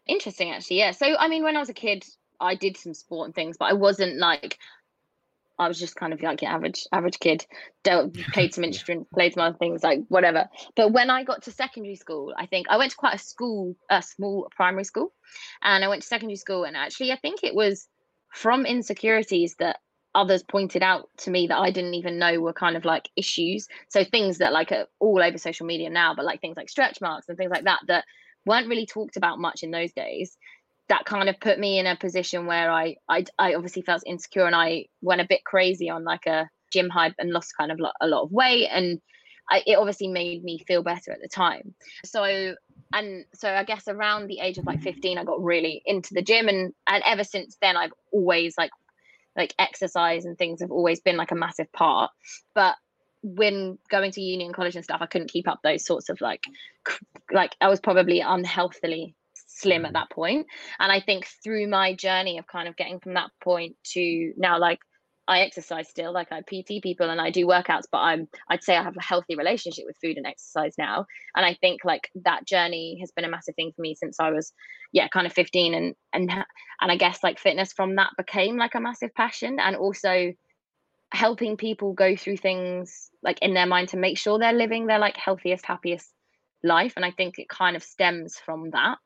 Interesting, 0.06 0.52
actually. 0.52 0.78
Yeah. 0.80 0.92
So, 0.92 1.16
I 1.18 1.28
mean, 1.28 1.44
when 1.44 1.56
I 1.56 1.60
was 1.60 1.70
a 1.70 1.74
kid, 1.74 2.06
I 2.40 2.56
did 2.56 2.78
some 2.78 2.94
sport 2.94 3.26
and 3.28 3.36
things, 3.36 3.58
but 3.58 3.66
I 3.66 3.74
wasn't 3.74 4.18
like, 4.18 4.60
I 5.60 5.68
was 5.68 5.80
just 5.80 5.96
kind 5.96 6.14
of 6.14 6.22
like 6.22 6.42
your 6.42 6.52
average 6.52 6.86
average 6.92 7.20
kid. 7.20 7.46
Dealt, 7.84 8.14
played 8.34 8.54
some 8.54 8.64
instruments, 8.64 9.10
played 9.14 9.34
some 9.34 9.44
other 9.44 9.58
things, 9.58 9.84
like 9.84 10.00
whatever. 10.08 10.50
But 10.76 10.92
when 10.92 11.10
I 11.10 11.24
got 11.24 11.44
to 11.44 11.52
secondary 11.52 11.96
school, 11.96 12.34
I 12.38 12.46
think 12.46 12.68
I 12.70 12.78
went 12.78 12.92
to 12.92 12.98
quite 12.98 13.16
a 13.16 13.20
school, 13.20 13.76
a 13.90 14.02
small 14.02 14.50
primary 14.56 14.84
school, 14.84 15.14
and 15.62 15.84
I 15.84 15.88
went 15.88 16.02
to 16.02 16.08
secondary 16.08 16.38
school, 16.38 16.64
and 16.64 16.76
actually, 16.76 17.12
I 17.12 17.18
think 17.18 17.44
it 17.44 17.56
was 17.56 17.88
from 18.34 18.66
insecurities 18.66 19.56
that 19.60 19.78
others 20.16 20.44
pointed 20.44 20.84
out 20.84 21.10
to 21.18 21.32
me 21.32 21.48
that 21.48 21.58
I 21.58 21.72
didn't 21.72 21.96
even 21.96 22.20
know 22.20 22.40
were 22.40 22.54
kind 22.54 22.76
of 22.76 22.86
like 22.86 23.10
issues. 23.16 23.68
So 23.90 24.04
things 24.04 24.40
that 24.40 24.54
like 24.54 24.72
are 24.72 24.86
all 25.00 25.22
over 25.22 25.38
social 25.38 25.66
media 25.66 25.90
now, 25.90 26.14
but 26.16 26.26
like 26.26 26.42
things 26.42 26.58
like 26.58 26.70
stretch 26.70 27.02
marks 27.02 27.28
and 27.30 27.38
things 27.38 27.52
like 27.52 27.66
that 27.66 27.80
that 27.88 28.06
weren't 28.46 28.68
really 28.68 28.86
talked 28.86 29.18
about 29.18 29.40
much 29.40 29.64
in 29.64 29.72
those 29.72 29.92
days. 29.94 30.38
That 30.90 31.06
kind 31.06 31.30
of 31.30 31.40
put 31.40 31.60
me 31.60 31.80
in 31.80 31.88
a 31.88 31.96
position 31.96 32.46
where 32.46 32.72
I 32.72 32.98
I, 33.08 33.26
I 33.40 33.56
obviously 33.56 33.82
felt 33.82 34.04
insecure 34.06 34.46
and 34.46 34.56
I 34.56 34.86
went 35.02 35.22
a 35.22 35.28
bit 35.28 35.44
crazy 35.44 35.90
on 35.90 36.04
like 36.04 36.26
a 36.26 36.50
gym 36.72 36.90
hype 36.90 37.16
and 37.20 37.32
lost 37.32 37.54
kind 37.58 37.72
of 37.72 37.80
lo- 37.80 37.92
a 38.02 38.08
lot 38.08 38.24
of 38.24 38.32
weight 38.32 38.68
and 38.72 39.00
I, 39.50 39.62
it 39.68 39.78
obviously 39.78 40.08
made 40.08 40.44
me 40.44 40.64
feel 40.66 40.84
better 40.84 41.12
at 41.12 41.22
the 41.22 41.28
time. 41.28 41.76
So 42.06 42.56
and 42.94 43.26
so 43.34 43.50
I 43.50 43.64
guess 43.64 43.88
around 43.88 44.28
the 44.28 44.40
age 44.40 44.58
of 44.58 44.66
like 44.66 44.82
15 44.82 45.18
I 45.18 45.24
got 45.24 45.44
really 45.44 45.82
into 45.86 46.14
the 46.14 46.22
gym 46.22 46.48
and 46.48 46.74
and 46.88 47.04
ever 47.06 47.24
since 47.24 47.58
then 47.62 47.78
I've 47.78 47.94
always 48.12 48.56
like 48.58 48.72
like 49.36 49.54
exercise 49.58 50.26
and 50.26 50.38
things 50.38 50.62
have 50.62 50.72
always 50.72 51.02
been 51.02 51.18
like 51.18 51.32
a 51.32 51.36
massive 51.36 51.72
part 51.72 52.12
but 52.54 52.76
when 53.24 53.78
going 53.90 54.12
to 54.12 54.22
uni 54.22 54.46
and 54.46 54.54
college 54.54 54.76
and 54.76 54.84
stuff 54.84 55.02
i 55.02 55.06
couldn't 55.06 55.32
keep 55.32 55.48
up 55.48 55.60
those 55.64 55.86
sorts 55.86 56.10
of 56.10 56.20
like 56.22 56.44
like 57.32 57.56
i 57.62 57.68
was 57.68 57.80
probably 57.80 58.20
unhealthily 58.20 59.16
slim 59.54 59.86
at 59.86 59.92
mm. 59.92 59.94
that 59.94 60.10
point. 60.10 60.48
And 60.80 60.92
i 60.92 61.00
think 61.00 61.28
through 61.44 61.68
my 61.68 61.94
journey 61.94 62.38
of 62.38 62.48
kind 62.48 62.68
of 62.68 62.76
getting 62.76 63.00
from 63.00 63.14
that 63.16 63.32
point 63.44 63.76
to 63.94 64.34
now 64.38 64.58
like 64.60 64.80
i 65.28 65.40
exercise 65.40 65.88
still 65.88 66.12
like 66.12 66.32
i 66.32 66.42
pt 66.42 66.84
people 66.84 67.10
and 67.10 67.22
i 67.22 67.30
do 67.30 67.48
workouts 67.48 67.84
but 67.90 68.00
i'm 68.00 68.28
i'd 68.50 68.64
say 68.64 68.76
i 68.76 68.84
have 68.84 68.98
a 68.98 69.02
healthy 69.04 69.36
relationship 69.38 69.86
with 69.88 69.96
food 70.02 70.18
and 70.18 70.26
exercise 70.26 70.74
now. 70.78 71.06
And 71.36 71.46
i 71.46 71.54
think 71.54 71.86
like 71.86 72.10
that 72.26 72.46
journey 72.46 72.98
has 73.00 73.12
been 73.12 73.26
a 73.26 73.30
massive 73.30 73.56
thing 73.56 73.72
for 73.76 73.82
me 73.82 73.96
since 73.96 74.20
i 74.20 74.32
was 74.32 74.52
yeah 74.92 75.08
kind 75.08 75.28
of 75.28 75.34
15 75.34 75.74
and 75.74 75.96
and 76.14 76.32
and 76.82 76.92
I 76.92 76.98
guess 76.98 77.24
like 77.24 77.40
fitness 77.40 77.74
from 77.74 77.96
that 77.96 78.12
became 78.18 78.58
like 78.58 78.76
a 78.76 78.80
massive 78.80 79.14
passion 79.16 79.60
and 79.60 79.76
also 79.76 80.34
helping 81.14 81.58
people 81.58 81.94
go 81.94 82.16
through 82.16 82.38
things 82.38 83.10
like 83.22 83.40
in 83.42 83.54
their 83.54 83.66
mind 83.66 83.90
to 83.90 83.98
make 83.98 84.18
sure 84.18 84.38
they're 84.38 84.54
living 84.54 84.88
their 84.88 85.00
like 85.00 85.16
healthiest 85.16 85.66
happiest 85.66 86.12
life. 86.64 86.94
And 86.96 87.06
I 87.06 87.12
think 87.12 87.38
it 87.38 87.50
kind 87.50 87.76
of 87.76 87.84
stems 87.84 88.38
from 88.38 88.72
that 88.72 88.98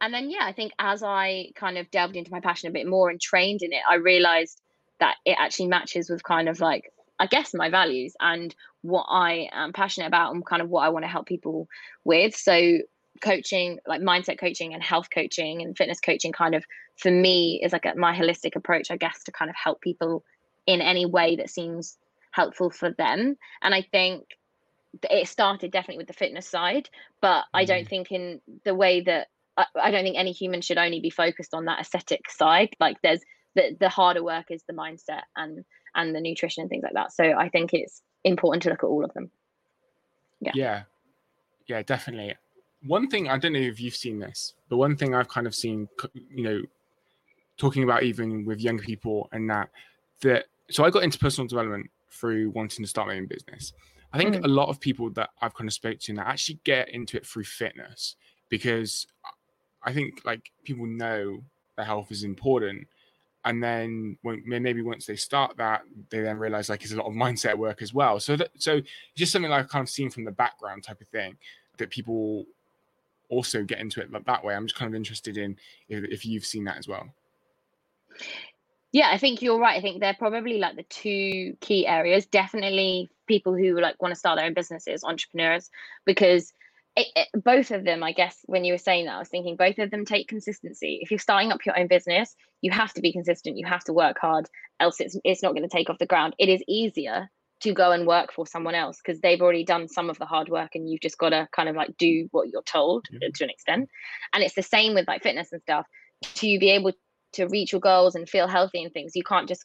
and 0.00 0.12
then 0.12 0.30
yeah 0.30 0.42
I 0.42 0.52
think 0.52 0.72
as 0.78 1.02
I 1.02 1.50
kind 1.54 1.78
of 1.78 1.90
delved 1.90 2.16
into 2.16 2.30
my 2.30 2.40
passion 2.40 2.68
a 2.68 2.72
bit 2.72 2.86
more 2.86 3.10
and 3.10 3.20
trained 3.20 3.62
in 3.62 3.72
it 3.72 3.82
I 3.88 3.96
realized 3.96 4.60
that 5.00 5.16
it 5.24 5.36
actually 5.38 5.68
matches 5.68 6.10
with 6.10 6.22
kind 6.22 6.48
of 6.48 6.60
like 6.60 6.92
I 7.20 7.26
guess 7.26 7.52
my 7.54 7.68
values 7.68 8.14
and 8.20 8.54
what 8.82 9.06
I 9.08 9.48
am 9.52 9.72
passionate 9.72 10.06
about 10.06 10.34
and 10.34 10.46
kind 10.46 10.62
of 10.62 10.68
what 10.68 10.82
I 10.82 10.88
want 10.90 11.04
to 11.04 11.08
help 11.08 11.26
people 11.26 11.66
with. 12.04 12.36
So 12.36 12.78
coaching 13.20 13.78
like 13.86 14.00
mindset 14.00 14.38
coaching 14.38 14.74
and 14.74 14.82
health 14.82 15.08
coaching 15.12 15.62
and 15.62 15.76
fitness 15.76 16.00
coaching 16.00 16.32
kind 16.32 16.54
of 16.54 16.64
for 16.96 17.10
me 17.10 17.60
is 17.62 17.72
like 17.72 17.84
a, 17.84 17.94
my 17.96 18.16
holistic 18.16 18.54
approach 18.56 18.90
i 18.90 18.96
guess 18.96 19.22
to 19.24 19.32
kind 19.32 19.48
of 19.48 19.56
help 19.56 19.80
people 19.80 20.22
in 20.66 20.80
any 20.80 21.06
way 21.06 21.36
that 21.36 21.50
seems 21.50 21.96
helpful 22.30 22.70
for 22.70 22.90
them. 22.92 23.36
And 23.62 23.74
i 23.74 23.82
think 23.82 24.24
it 25.10 25.28
started 25.28 25.70
definitely 25.70 25.98
with 25.98 26.06
the 26.06 26.12
fitness 26.12 26.46
side 26.46 26.88
but 27.20 27.44
i 27.52 27.64
don't 27.64 27.84
mm. 27.84 27.88
think 27.88 28.12
in 28.12 28.40
the 28.64 28.74
way 28.74 29.00
that 29.02 29.28
I, 29.58 29.66
I 29.82 29.90
don't 29.90 30.04
think 30.04 30.16
any 30.16 30.32
human 30.32 30.62
should 30.62 30.78
only 30.78 31.00
be 31.00 31.10
focused 31.10 31.52
on 31.52 31.66
that 31.66 31.80
aesthetic 31.80 32.30
side 32.30 32.70
like 32.80 32.96
there's 33.02 33.20
the, 33.54 33.76
the 33.78 33.88
harder 33.90 34.22
work 34.24 34.46
is 34.50 34.62
the 34.68 34.72
mindset 34.74 35.22
and 35.36 35.64
and 35.94 36.14
the 36.14 36.20
nutrition 36.20 36.62
and 36.62 36.70
things 36.70 36.84
like 36.84 36.94
that 36.94 37.12
so 37.12 37.24
i 37.24 37.48
think 37.50 37.74
it's 37.74 38.02
important 38.24 38.62
to 38.62 38.70
look 38.70 38.84
at 38.84 38.86
all 38.86 39.04
of 39.04 39.12
them 39.14 39.30
Yeah. 40.40 40.52
Yeah. 40.54 40.82
Yeah, 41.66 41.82
definitely. 41.82 42.34
One 42.86 43.08
thing 43.08 43.28
I 43.28 43.36
don't 43.38 43.52
know 43.52 43.58
if 43.58 43.80
you've 43.80 43.96
seen 43.96 44.18
this, 44.20 44.54
but 44.68 44.76
one 44.78 44.96
thing 44.96 45.14
I've 45.14 45.28
kind 45.28 45.46
of 45.46 45.54
seen, 45.54 45.88
you 46.30 46.42
know, 46.42 46.62
talking 47.58 47.82
about 47.82 48.04
even 48.04 48.44
with 48.44 48.60
young 48.60 48.78
people 48.78 49.28
and 49.32 49.50
that, 49.50 49.68
that 50.22 50.46
so 50.70 50.84
I 50.84 50.90
got 50.90 51.02
into 51.02 51.18
personal 51.18 51.48
development 51.48 51.90
through 52.10 52.50
wanting 52.50 52.84
to 52.84 52.88
start 52.88 53.08
my 53.08 53.16
own 53.16 53.26
business. 53.26 53.72
I 54.12 54.18
think 54.18 54.36
Mhm. 54.36 54.44
a 54.44 54.48
lot 54.48 54.68
of 54.68 54.80
people 54.80 55.10
that 55.10 55.30
I've 55.42 55.54
kind 55.54 55.68
of 55.68 55.74
spoke 55.74 55.98
to 55.98 56.12
now 56.14 56.22
actually 56.22 56.60
get 56.64 56.88
into 56.88 57.16
it 57.18 57.26
through 57.26 57.44
fitness 57.44 58.16
because 58.48 59.06
I 59.88 59.92
think 59.94 60.20
like 60.24 60.50
people 60.64 60.86
know 60.86 61.42
that 61.76 61.86
health 61.86 62.12
is 62.12 62.24
important. 62.24 62.86
And 63.44 63.62
then 63.62 64.18
when 64.22 64.42
maybe 64.44 64.82
once 64.82 65.06
they 65.06 65.16
start 65.16 65.56
that, 65.56 65.82
they 66.10 66.20
then 66.20 66.38
realize 66.38 66.68
like 66.68 66.82
it's 66.82 66.92
a 66.92 66.96
lot 66.96 67.06
of 67.06 67.14
mindset 67.14 67.56
work 67.56 67.80
as 67.80 67.94
well. 67.94 68.20
So 68.20 68.36
that 68.36 68.50
so 68.58 68.82
just 69.14 69.32
something 69.32 69.50
like 69.50 69.60
I've 69.60 69.70
kind 69.70 69.82
of 69.82 69.88
seen 69.88 70.10
from 70.10 70.24
the 70.24 70.30
background 70.30 70.84
type 70.84 71.00
of 71.00 71.08
thing 71.08 71.36
that 71.78 71.88
people 71.88 72.44
also 73.30 73.62
get 73.62 73.78
into 73.78 74.00
it 74.02 74.08
that 74.26 74.44
way. 74.44 74.54
I'm 74.54 74.66
just 74.66 74.78
kind 74.78 74.90
of 74.90 74.94
interested 74.94 75.38
in 75.38 75.56
if, 75.88 76.04
if 76.04 76.26
you've 76.26 76.44
seen 76.44 76.64
that 76.64 76.76
as 76.76 76.88
well. 76.88 77.06
yeah 78.92 79.10
i 79.12 79.18
think 79.18 79.42
you're 79.42 79.58
right 79.58 79.76
i 79.76 79.80
think 79.80 80.00
they're 80.00 80.14
probably 80.14 80.58
like 80.58 80.76
the 80.76 80.82
two 80.84 81.56
key 81.60 81.86
areas 81.86 82.26
definitely 82.26 83.08
people 83.26 83.54
who 83.54 83.80
like 83.80 84.00
want 84.02 84.12
to 84.12 84.18
start 84.18 84.36
their 84.38 84.46
own 84.46 84.54
businesses 84.54 85.04
entrepreneurs 85.04 85.70
because 86.04 86.52
it, 86.98 87.06
it, 87.14 87.44
both 87.44 87.70
of 87.70 87.84
them 87.84 88.02
i 88.02 88.12
guess 88.12 88.38
when 88.46 88.64
you 88.64 88.72
were 88.72 88.78
saying 88.78 89.06
that 89.06 89.14
i 89.14 89.18
was 89.18 89.28
thinking 89.28 89.56
both 89.56 89.78
of 89.78 89.90
them 89.90 90.04
take 90.04 90.28
consistency 90.28 90.98
if 91.00 91.10
you're 91.10 91.18
starting 91.18 91.52
up 91.52 91.64
your 91.64 91.78
own 91.78 91.86
business 91.86 92.34
you 92.60 92.70
have 92.70 92.92
to 92.92 93.00
be 93.00 93.12
consistent 93.12 93.56
you 93.56 93.66
have 93.66 93.84
to 93.84 93.92
work 93.92 94.18
hard 94.20 94.48
else 94.80 95.00
it's, 95.00 95.16
it's 95.24 95.42
not 95.42 95.54
going 95.54 95.68
to 95.68 95.76
take 95.76 95.88
off 95.88 95.98
the 95.98 96.06
ground 96.06 96.34
it 96.38 96.48
is 96.48 96.62
easier 96.66 97.30
to 97.60 97.72
go 97.72 97.90
and 97.90 98.06
work 98.06 98.32
for 98.32 98.46
someone 98.46 98.74
else 98.74 98.98
because 99.04 99.20
they've 99.20 99.40
already 99.40 99.64
done 99.64 99.88
some 99.88 100.10
of 100.10 100.18
the 100.18 100.26
hard 100.26 100.48
work 100.48 100.74
and 100.74 100.88
you've 100.88 101.00
just 101.00 101.18
got 101.18 101.30
to 101.30 101.48
kind 101.52 101.68
of 101.68 101.76
like 101.76 101.96
do 101.96 102.28
what 102.30 102.48
you're 102.48 102.62
told 102.62 103.06
yeah. 103.10 103.28
to 103.34 103.44
an 103.44 103.50
extent 103.50 103.88
and 104.32 104.42
it's 104.42 104.54
the 104.54 104.62
same 104.62 104.94
with 104.94 105.06
like 105.08 105.22
fitness 105.22 105.52
and 105.52 105.62
stuff 105.62 105.86
to 106.22 106.58
be 106.58 106.70
able 106.70 106.92
to 107.32 107.46
reach 107.46 107.72
your 107.72 107.80
goals 107.80 108.14
and 108.14 108.28
feel 108.28 108.48
healthy 108.48 108.82
and 108.82 108.92
things 108.92 109.12
you 109.14 109.24
can't 109.24 109.48
just 109.48 109.64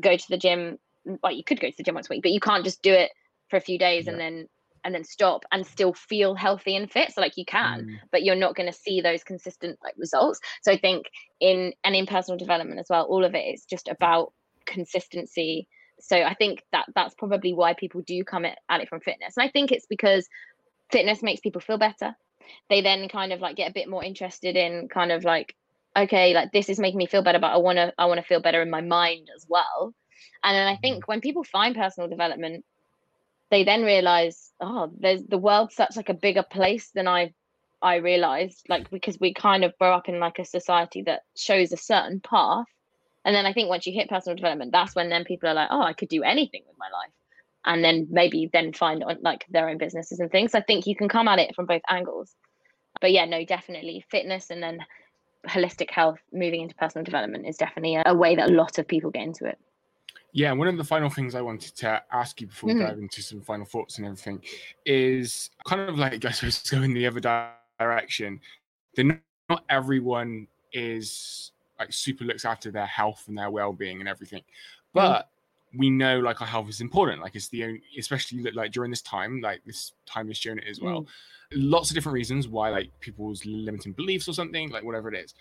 go 0.00 0.16
to 0.16 0.26
the 0.28 0.38
gym 0.38 0.78
well 1.22 1.32
you 1.32 1.44
could 1.44 1.60
go 1.60 1.68
to 1.68 1.76
the 1.76 1.82
gym 1.82 1.94
once 1.94 2.08
a 2.08 2.14
week 2.14 2.22
but 2.22 2.32
you 2.32 2.40
can't 2.40 2.64
just 2.64 2.82
do 2.82 2.92
it 2.92 3.10
for 3.48 3.56
a 3.56 3.60
few 3.60 3.78
days 3.78 4.06
yeah. 4.06 4.12
and 4.12 4.20
then 4.20 4.48
and 4.84 4.94
then 4.94 5.04
stop 5.04 5.44
and 5.52 5.66
still 5.66 5.92
feel 5.92 6.34
healthy 6.34 6.76
and 6.76 6.90
fit. 6.90 7.12
So 7.12 7.20
like 7.20 7.36
you 7.36 7.44
can 7.44 7.86
mm. 7.86 7.98
but 8.10 8.22
you're 8.22 8.34
not 8.34 8.54
going 8.54 8.70
to 8.70 8.76
see 8.76 9.00
those 9.00 9.24
consistent 9.24 9.78
like 9.82 9.94
results. 9.96 10.40
So 10.62 10.72
i 10.72 10.78
think 10.78 11.06
in 11.40 11.72
and 11.84 11.94
in 11.94 12.06
personal 12.06 12.38
development 12.38 12.80
as 12.80 12.86
well 12.88 13.04
all 13.04 13.24
of 13.24 13.34
it 13.34 13.54
is 13.54 13.64
just 13.64 13.88
about 13.88 14.32
consistency. 14.66 15.68
So 16.00 16.16
i 16.16 16.34
think 16.34 16.64
that 16.72 16.86
that's 16.94 17.14
probably 17.14 17.52
why 17.52 17.74
people 17.74 18.02
do 18.02 18.24
come 18.24 18.44
at, 18.44 18.58
at 18.68 18.80
it 18.80 18.88
from 18.88 19.00
fitness. 19.00 19.36
And 19.36 19.46
i 19.46 19.50
think 19.50 19.72
it's 19.72 19.86
because 19.86 20.28
fitness 20.90 21.22
makes 21.22 21.40
people 21.40 21.60
feel 21.60 21.78
better. 21.78 22.16
They 22.68 22.80
then 22.80 23.08
kind 23.08 23.32
of 23.32 23.40
like 23.40 23.56
get 23.56 23.70
a 23.70 23.74
bit 23.74 23.88
more 23.88 24.02
interested 24.02 24.56
in 24.56 24.88
kind 24.88 25.12
of 25.12 25.24
like 25.24 25.54
okay 25.96 26.34
like 26.34 26.52
this 26.52 26.68
is 26.68 26.78
making 26.78 26.98
me 26.98 27.06
feel 27.06 27.20
better 27.20 27.40
but 27.40 27.52
i 27.52 27.56
want 27.56 27.76
to 27.76 27.92
i 27.98 28.06
want 28.06 28.18
to 28.18 28.24
feel 28.24 28.40
better 28.40 28.62
in 28.62 28.70
my 28.70 28.80
mind 28.80 29.28
as 29.36 29.46
well. 29.48 29.94
And 30.42 30.54
then 30.54 30.66
i 30.66 30.76
think 30.76 30.96
mm-hmm. 30.96 31.10
when 31.10 31.20
people 31.20 31.44
find 31.44 31.74
personal 31.74 32.08
development 32.08 32.64
they 33.50 33.64
then 33.64 33.82
realize 33.82 34.52
oh 34.60 34.90
there's 34.98 35.22
the 35.24 35.38
world's 35.38 35.74
such 35.74 35.96
like 35.96 36.08
a 36.08 36.14
bigger 36.14 36.42
place 36.42 36.90
than 36.94 37.06
i 37.06 37.32
i 37.82 37.96
realized 37.96 38.64
like 38.68 38.88
because 38.90 39.18
we 39.20 39.34
kind 39.34 39.64
of 39.64 39.76
grow 39.78 39.92
up 39.92 40.08
in 40.08 40.18
like 40.18 40.38
a 40.38 40.44
society 40.44 41.02
that 41.02 41.22
shows 41.36 41.72
a 41.72 41.76
certain 41.76 42.20
path. 42.20 42.66
And 43.24 43.34
then 43.34 43.46
i 43.46 43.52
think 43.52 43.68
once 43.68 43.86
you 43.86 43.92
hit 43.92 44.08
personal 44.08 44.36
development 44.36 44.72
that's 44.72 44.94
when 44.94 45.10
then 45.10 45.24
people 45.24 45.48
are 45.48 45.54
like 45.54 45.68
oh 45.70 45.82
i 45.82 45.92
could 45.92 46.08
do 46.08 46.22
anything 46.22 46.62
with 46.66 46.78
my 46.78 46.86
life. 46.86 47.12
And 47.62 47.84
then 47.84 48.06
maybe 48.10 48.48
then 48.50 48.72
find 48.72 49.04
uh, 49.04 49.16
like 49.20 49.44
their 49.50 49.68
own 49.68 49.76
businesses 49.76 50.18
and 50.18 50.30
things. 50.30 50.54
I 50.54 50.62
think 50.62 50.86
you 50.86 50.96
can 50.96 51.10
come 51.10 51.28
at 51.28 51.38
it 51.38 51.54
from 51.54 51.66
both 51.66 51.82
angles. 51.90 52.34
But 53.02 53.12
yeah 53.12 53.26
no 53.26 53.44
definitely 53.44 54.04
fitness 54.10 54.50
and 54.50 54.62
then 54.62 54.80
holistic 55.46 55.90
health 55.90 56.18
moving 56.32 56.62
into 56.62 56.74
personal 56.74 57.04
development 57.04 57.46
is 57.46 57.56
definitely 57.56 57.96
a, 57.96 58.02
a 58.06 58.14
way 58.14 58.36
that 58.36 58.50
a 58.50 58.52
lot 58.52 58.78
of 58.78 58.86
people 58.86 59.10
get 59.10 59.22
into 59.22 59.46
it 59.46 59.58
yeah, 60.32 60.52
one 60.52 60.68
of 60.68 60.76
the 60.76 60.84
final 60.84 61.10
things 61.10 61.34
I 61.34 61.40
wanted 61.40 61.74
to 61.76 62.02
ask 62.12 62.40
you 62.40 62.46
before 62.46 62.70
mm-hmm. 62.70 62.78
we 62.78 62.84
dive 62.84 62.98
into 62.98 63.22
some 63.22 63.40
final 63.40 63.66
thoughts 63.66 63.98
and 63.98 64.06
everything 64.06 64.42
is 64.86 65.50
kind 65.66 65.88
of 65.88 65.98
like 65.98 66.24
I 66.24 66.30
suppose 66.30 66.62
go 66.68 66.82
in 66.82 66.94
the 66.94 67.06
other 67.06 67.20
direction. 67.78 68.40
That 68.96 69.20
not 69.48 69.64
everyone 69.68 70.46
is 70.72 71.52
like 71.78 71.92
super 71.92 72.24
looks 72.24 72.44
after 72.44 72.70
their 72.70 72.86
health 72.86 73.24
and 73.28 73.36
their 73.36 73.50
well-being 73.50 74.00
and 74.00 74.08
everything, 74.08 74.42
but 74.92 75.22
mm-hmm. 75.22 75.78
we 75.78 75.90
know 75.90 76.20
like 76.20 76.40
our 76.40 76.46
health 76.46 76.68
is 76.68 76.80
important. 76.80 77.22
Like 77.22 77.34
it's 77.34 77.48
the 77.48 77.64
only, 77.64 77.82
especially 77.98 78.42
like 78.52 78.72
during 78.72 78.90
this 78.90 79.02
time, 79.02 79.40
like 79.40 79.62
this 79.64 79.92
time 80.06 80.28
has 80.28 80.36
shown 80.36 80.58
it 80.58 80.64
as 80.68 80.80
well. 80.80 81.02
Mm-hmm. 81.02 81.70
Lots 81.70 81.90
of 81.90 81.94
different 81.94 82.14
reasons 82.14 82.46
why 82.46 82.70
like 82.70 82.90
people's 83.00 83.44
limiting 83.44 83.92
beliefs 83.92 84.28
or 84.28 84.32
something, 84.32 84.70
like 84.70 84.84
whatever 84.84 85.12
it 85.12 85.18
is. 85.18 85.34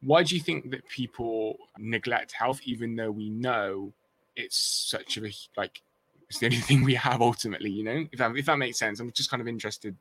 Why 0.00 0.22
do 0.22 0.34
you 0.34 0.40
think 0.40 0.70
that 0.70 0.86
people 0.88 1.56
neglect 1.78 2.32
health, 2.32 2.60
even 2.64 2.96
though 2.96 3.10
we 3.10 3.30
know 3.30 3.92
it's 4.36 4.56
such 4.56 5.18
a 5.18 5.30
like 5.56 5.82
it's 6.28 6.38
the 6.38 6.46
only 6.46 6.58
thing 6.58 6.84
we 6.84 6.94
have 6.94 7.22
ultimately 7.22 7.70
you 7.70 7.84
know? 7.84 8.06
If 8.12 8.18
that, 8.18 8.36
if 8.36 8.46
that 8.46 8.58
makes 8.58 8.78
sense. 8.78 9.00
I'm 9.00 9.12
just 9.12 9.30
kind 9.30 9.40
of 9.40 9.48
interested 9.48 9.96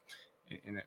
in 0.63 0.77
it. 0.77 0.85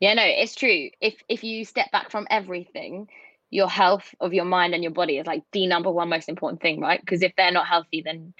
Yeah 0.00 0.14
no 0.14 0.22
it's 0.24 0.54
true. 0.54 0.90
If 1.00 1.16
if 1.28 1.42
you 1.42 1.64
step 1.64 1.90
back 1.90 2.10
from 2.10 2.26
everything 2.30 3.08
your 3.50 3.68
health 3.68 4.14
of 4.20 4.34
your 4.34 4.44
mind 4.44 4.74
and 4.74 4.82
your 4.82 4.92
body 4.92 5.18
is 5.18 5.26
like 5.26 5.42
the 5.52 5.66
number 5.66 5.90
one 5.90 6.08
most 6.08 6.28
important 6.28 6.60
thing 6.60 6.80
right? 6.80 7.00
Because 7.00 7.22
if 7.22 7.32
they're 7.36 7.52
not 7.52 7.66
healthy 7.66 8.02
then 8.02 8.34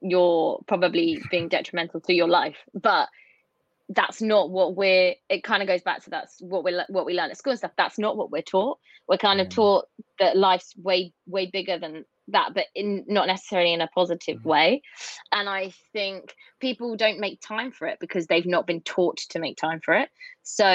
you're 0.00 0.60
probably 0.66 1.22
being 1.30 1.48
detrimental 1.48 2.00
to 2.00 2.14
your 2.14 2.28
life. 2.28 2.56
But 2.74 3.08
that's 3.88 4.20
not 4.20 4.50
what 4.50 4.74
we're 4.74 5.14
it 5.28 5.44
kind 5.44 5.62
of 5.62 5.68
goes 5.68 5.82
back 5.82 6.02
to 6.02 6.10
that's 6.10 6.40
what 6.40 6.64
we 6.64 6.76
what 6.88 7.06
we 7.06 7.14
learn 7.14 7.30
at 7.30 7.36
school 7.36 7.52
and 7.52 7.58
stuff. 7.58 7.72
That's 7.76 7.98
not 7.98 8.16
what 8.16 8.30
we're 8.30 8.42
taught. 8.42 8.78
We're 9.08 9.18
kind 9.18 9.40
of 9.40 9.48
taught 9.48 9.86
that 10.18 10.36
life's 10.36 10.74
way 10.76 11.12
way 11.26 11.46
bigger 11.46 11.78
than 11.78 12.04
that 12.28 12.54
but 12.54 12.66
in 12.74 13.04
not 13.06 13.26
necessarily 13.26 13.72
in 13.72 13.80
a 13.80 13.88
positive 13.88 14.38
mm-hmm. 14.38 14.48
way. 14.48 14.82
And 15.32 15.48
i 15.48 15.72
think 15.92 16.34
people 16.60 16.96
don't 16.96 17.20
make 17.20 17.40
time 17.40 17.70
for 17.72 17.86
it 17.86 17.98
because 18.00 18.26
they've 18.26 18.46
not 18.46 18.66
been 18.66 18.80
taught 18.80 19.18
to 19.30 19.38
make 19.38 19.56
time 19.56 19.80
for 19.80 19.94
it. 19.94 20.08
So 20.42 20.66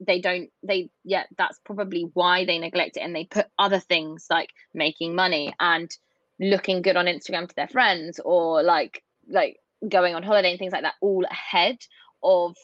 they 0.00 0.20
don't 0.20 0.50
they 0.62 0.90
yeah 1.04 1.24
that's 1.36 1.58
probably 1.64 2.10
why 2.14 2.44
they 2.44 2.58
neglect 2.58 2.96
it 2.96 3.00
and 3.00 3.14
they 3.14 3.24
put 3.24 3.46
other 3.58 3.80
things 3.80 4.26
like 4.30 4.50
making 4.74 5.14
money 5.14 5.54
and 5.60 5.90
looking 6.38 6.82
good 6.82 6.96
on 6.96 7.06
instagram 7.06 7.48
to 7.48 7.54
their 7.56 7.68
friends 7.68 8.20
or 8.22 8.62
like 8.62 9.02
like 9.26 9.58
going 9.88 10.14
on 10.14 10.22
holiday 10.22 10.50
and 10.50 10.58
things 10.58 10.72
like 10.72 10.82
that 10.82 10.94
all 11.00 11.24
ahead 11.24 11.78
of 12.22 12.56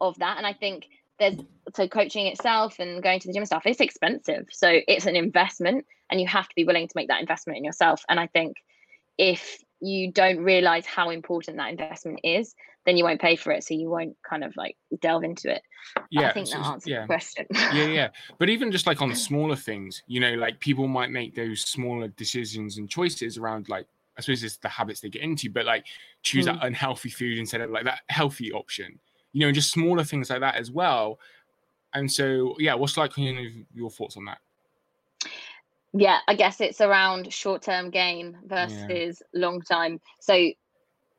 of 0.00 0.18
that. 0.18 0.38
And 0.38 0.46
i 0.46 0.52
think 0.52 0.86
there's 1.20 1.36
so 1.76 1.86
coaching 1.86 2.26
itself 2.26 2.80
and 2.80 3.02
going 3.02 3.20
to 3.20 3.28
the 3.28 3.32
gym 3.32 3.42
and 3.42 3.46
stuff 3.46 3.62
it's 3.66 3.80
expensive. 3.80 4.46
So 4.50 4.80
it's 4.88 5.06
an 5.06 5.14
investment 5.14 5.86
and 6.10 6.20
you 6.20 6.26
have 6.26 6.48
to 6.48 6.54
be 6.56 6.64
willing 6.64 6.88
to 6.88 6.92
make 6.96 7.08
that 7.08 7.20
investment 7.20 7.58
in 7.58 7.64
yourself. 7.64 8.02
And 8.08 8.18
i 8.18 8.26
think 8.26 8.56
if 9.18 9.62
you 9.80 10.10
don't 10.12 10.38
realize 10.38 10.86
how 10.86 11.10
important 11.10 11.58
that 11.58 11.70
investment 11.70 12.20
is 12.24 12.54
then 12.86 12.96
you 12.96 13.04
won't 13.04 13.20
pay 13.20 13.36
for 13.36 13.52
it. 13.52 13.62
So 13.62 13.74
you 13.74 13.90
won't 13.90 14.16
kind 14.28 14.42
of 14.42 14.56
like 14.56 14.74
delve 15.02 15.22
into 15.22 15.54
it. 15.54 15.62
Yeah 16.10 16.28
i 16.28 16.32
think 16.32 16.48
that 16.48 16.64
answers 16.64 16.86
yeah. 16.86 17.02
the 17.02 17.06
question. 17.06 17.46
Yeah 17.52 17.84
yeah 17.84 18.08
but 18.38 18.48
even 18.48 18.72
just 18.72 18.86
like 18.86 19.02
on 19.02 19.10
the 19.10 19.16
smaller 19.16 19.56
things 19.56 20.02
you 20.06 20.18
know 20.18 20.34
like 20.34 20.58
people 20.60 20.88
might 20.88 21.10
make 21.10 21.34
those 21.34 21.60
smaller 21.60 22.08
decisions 22.08 22.78
and 22.78 22.88
choices 22.88 23.36
around 23.38 23.68
like 23.68 23.86
i 24.16 24.20
suppose 24.20 24.42
it's 24.42 24.56
the 24.56 24.68
habits 24.68 25.00
they 25.00 25.08
get 25.08 25.22
into 25.22 25.50
but 25.50 25.64
like 25.64 25.84
choose 26.22 26.46
mm. 26.46 26.52
that 26.52 26.64
unhealthy 26.64 27.10
food 27.10 27.38
instead 27.38 27.60
of 27.60 27.70
like 27.70 27.84
that 27.84 28.00
healthy 28.08 28.52
option 28.52 28.98
you 29.32 29.46
know 29.46 29.52
just 29.52 29.70
smaller 29.70 30.04
things 30.04 30.30
like 30.30 30.40
that 30.40 30.56
as 30.56 30.70
well 30.70 31.18
and 31.94 32.10
so 32.10 32.54
yeah 32.58 32.74
what's 32.74 32.96
like 32.96 33.16
you 33.16 33.34
know, 33.34 33.48
your 33.74 33.90
thoughts 33.90 34.16
on 34.16 34.24
that 34.24 34.38
yeah 35.92 36.18
i 36.28 36.34
guess 36.34 36.60
it's 36.60 36.80
around 36.80 37.32
short 37.32 37.62
term 37.62 37.90
gain 37.90 38.36
versus 38.46 39.22
yeah. 39.32 39.40
long 39.40 39.60
time 39.60 40.00
so 40.20 40.50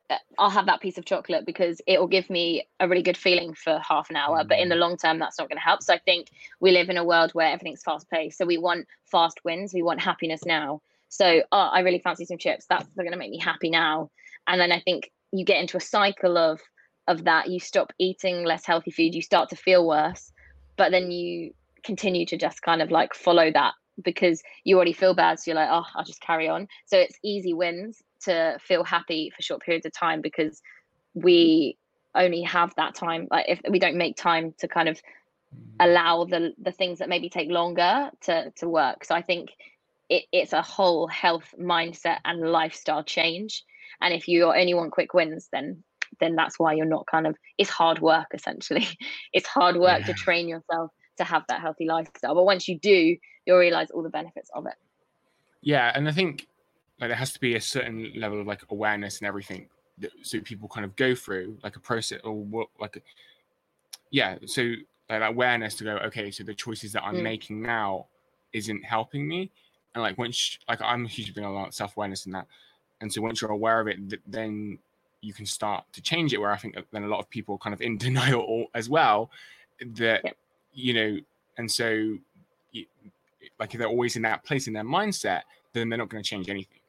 uh, 0.10 0.17
I'll 0.38 0.50
have 0.50 0.65
that 0.65 0.82
piece 0.82 0.97
of 0.97 1.06
chocolate 1.06 1.45
because 1.45 1.82
it 1.88 1.97
will 1.97 2.08
give 2.08 2.30
me 2.30 2.67
a 2.82 2.88
really 2.88 3.02
good 3.02 3.15
feeling 3.15 3.54
for 3.54 3.80
half 3.80 4.10
an 4.10 4.17
hour. 4.17 4.43
Mm. 4.43 4.50
But 4.50 4.60
in 4.60 4.67
the 4.67 4.76
mm. 4.76 4.80
long 4.80 4.97
term, 4.97 5.19
that's 5.19 5.39
not 5.39 5.47
going 5.47 5.58
to 5.58 5.63
help. 5.63 5.82
So 5.82 5.93
I 5.93 6.00
think 6.00 6.28
we 6.60 6.71
live 6.71 6.89
in 6.89 6.97
a 6.97 7.04
world 7.04 7.32
where 7.32 7.47
everything's 7.47 7.82
fast 7.82 8.10
paced. 8.10 8.38
So 8.38 8.45
we 8.45 8.58
want 8.58 8.88
fast 9.06 9.39
wins. 9.45 9.74
We 9.74 9.84
want 9.84 10.02
happiness 10.02 10.43
now. 10.45 10.82
So 11.08 11.43
oh, 11.52 11.58
I 11.58 11.80
really 11.80 12.00
fancy 12.00 12.26
some 12.26 12.38
chips. 12.38 12.65
That's 12.69 12.88
going 12.95 13.12
to 13.12 13.17
make 13.17 13.32
me 13.32 13.39
happy 13.39 13.69
now. 13.69 14.12
And 14.47 14.60
then 14.60 14.74
I 14.74 14.82
think 14.82 15.12
you 15.32 15.45
get 15.45 15.62
into 15.62 15.78
a 15.78 15.82
cycle 15.82 16.38
of 16.38 16.60
of 17.07 17.23
that. 17.25 17.49
You 17.49 17.59
stop 17.59 17.93
eating 17.97 18.43
less 18.43 18.65
healthy 18.65 18.91
food. 18.91 19.15
You 19.15 19.21
start 19.21 19.49
to 19.49 19.55
feel 19.55 19.85
worse, 19.87 20.31
but 20.77 20.91
then 20.91 21.11
you 21.11 21.53
continue 21.83 22.25
to 22.27 22.37
just 22.37 22.61
kind 22.61 22.81
of 22.81 22.91
like 22.91 23.13
follow 23.13 23.51
that 23.51 23.73
because 24.01 24.41
you 24.63 24.75
already 24.75 24.93
feel 24.93 25.13
bad. 25.13 25.39
So 25.39 25.51
you're 25.51 25.59
like, 25.59 25.69
oh, 25.71 25.85
I'll 25.95 26.03
just 26.03 26.21
carry 26.21 26.47
on. 26.47 26.67
So 26.85 26.97
it's 26.97 27.17
easy 27.23 27.53
wins 27.53 28.01
to 28.21 28.57
feel 28.61 28.83
happy 28.83 29.31
for 29.35 29.41
short 29.41 29.61
periods 29.61 29.85
of 29.85 29.93
time 29.93 30.21
because 30.21 30.61
we 31.13 31.77
only 32.15 32.41
have 32.43 32.73
that 32.75 32.95
time. 32.95 33.27
Like 33.29 33.45
if 33.47 33.61
we 33.69 33.79
don't 33.79 33.97
make 33.97 34.15
time 34.15 34.53
to 34.59 34.67
kind 34.67 34.89
of 34.89 34.97
mm. 34.97 35.01
allow 35.79 36.25
the 36.25 36.53
the 36.61 36.71
things 36.71 36.99
that 36.99 37.09
maybe 37.09 37.29
take 37.29 37.49
longer 37.49 38.11
to 38.21 38.51
to 38.57 38.69
work. 38.69 39.05
So 39.05 39.15
I 39.15 39.21
think 39.21 39.51
it, 40.09 40.23
it's 40.31 40.53
a 40.53 40.61
whole 40.61 41.07
health 41.07 41.53
mindset 41.59 42.19
and 42.25 42.41
lifestyle 42.51 43.03
change. 43.03 43.63
And 44.01 44.13
if 44.13 44.27
you 44.27 44.45
only 44.45 44.73
want 44.73 44.91
quick 44.91 45.13
wins, 45.13 45.49
then 45.51 45.83
then 46.21 46.36
that's 46.36 46.57
why 46.57 46.73
you're 46.73 46.86
not 46.86 47.05
kind 47.07 47.27
of 47.27 47.36
it's 47.57 47.69
hard 47.69 47.99
work 47.99 48.27
essentially. 48.34 48.88
it's 49.34 49.47
hard 49.47 49.75
work 49.75 50.01
yeah. 50.01 50.05
to 50.05 50.13
train 50.13 50.47
yourself 50.47 50.91
to 51.17 51.23
have 51.25 51.43
that 51.49 51.60
healthy 51.60 51.86
lifestyle. 51.86 52.36
But 52.36 52.45
once 52.45 52.67
you 52.67 52.79
do, 52.79 53.17
you'll 53.45 53.57
realize 53.57 53.91
all 53.91 54.03
the 54.03 54.10
benefits 54.10 54.49
of 54.55 54.65
it. 54.65 54.75
Yeah, 55.62 55.91
and 55.93 56.07
I 56.07 56.12
think 56.12 56.47
like 56.99 57.10
there 57.10 57.17
has 57.17 57.34
to 57.34 57.39
be 57.39 57.55
a 57.55 57.62
certain 57.62 58.13
level 58.15 58.39
of 58.39 58.47
like 58.47 58.62
awareness 58.69 59.19
and 59.19 59.27
everything 59.27 59.67
that 59.97 60.12
so 60.21 60.39
people 60.39 60.69
kind 60.69 60.86
of 60.86 60.95
go 60.95 61.13
through 61.13 61.57
like 61.63 61.75
a 61.75 61.79
process 61.79 62.19
or 62.23 62.34
what 62.34 62.67
like 62.79 62.95
a, 62.95 63.01
yeah, 64.12 64.38
so 64.45 64.62
like 65.10 65.19
that 65.19 65.29
awareness 65.29 65.75
to 65.75 65.84
go, 65.84 65.97
okay, 65.97 66.31
so 66.31 66.43
the 66.43 66.53
choices 66.53 66.93
that 66.93 67.03
I'm 67.03 67.17
mm. 67.17 67.23
making 67.23 67.62
now 67.62 68.07
isn't 68.53 68.84
helping 68.84 69.27
me. 69.27 69.51
And 69.93 70.01
like 70.01 70.17
once 70.17 70.57
like 70.69 70.81
I'm 70.81 71.05
hugely 71.05 71.34
big 71.34 71.43
on 71.43 71.71
self-awareness 71.71 72.25
and 72.25 72.36
that. 72.36 72.47
And 73.01 73.12
so 73.12 73.21
once 73.21 73.41
you're 73.41 73.51
aware 73.51 73.79
of 73.79 73.88
it, 73.88 73.97
then 74.31 74.77
you 75.21 75.34
can 75.34 75.45
start 75.45 75.86
to 75.93 76.01
change 76.01 76.34
it. 76.34 76.38
Where 76.38 76.51
I 76.51 76.57
think 76.57 76.75
then 76.91 77.03
a 77.03 77.07
lot 77.07 77.19
of 77.19 77.29
people 77.29 77.57
kind 77.57 77.73
of 77.73 77.81
in 77.81 77.97
denial 78.07 78.67
as 78.73 78.89
well 78.89 79.31
that 79.95 80.36
you 80.73 80.93
know, 80.93 81.19
and 81.57 81.71
so 81.71 82.17
like 83.60 83.73
if 83.73 83.79
they're 83.79 83.88
always 83.88 84.15
in 84.15 84.23
that 84.23 84.43
place 84.43 84.67
in 84.67 84.73
their 84.73 84.84
mindset, 84.84 85.41
then 85.73 85.88
they're 85.88 85.97
not 85.97 86.10
going 86.10 86.23
to 86.23 86.27
change 86.27 86.49
anything. 86.49 86.79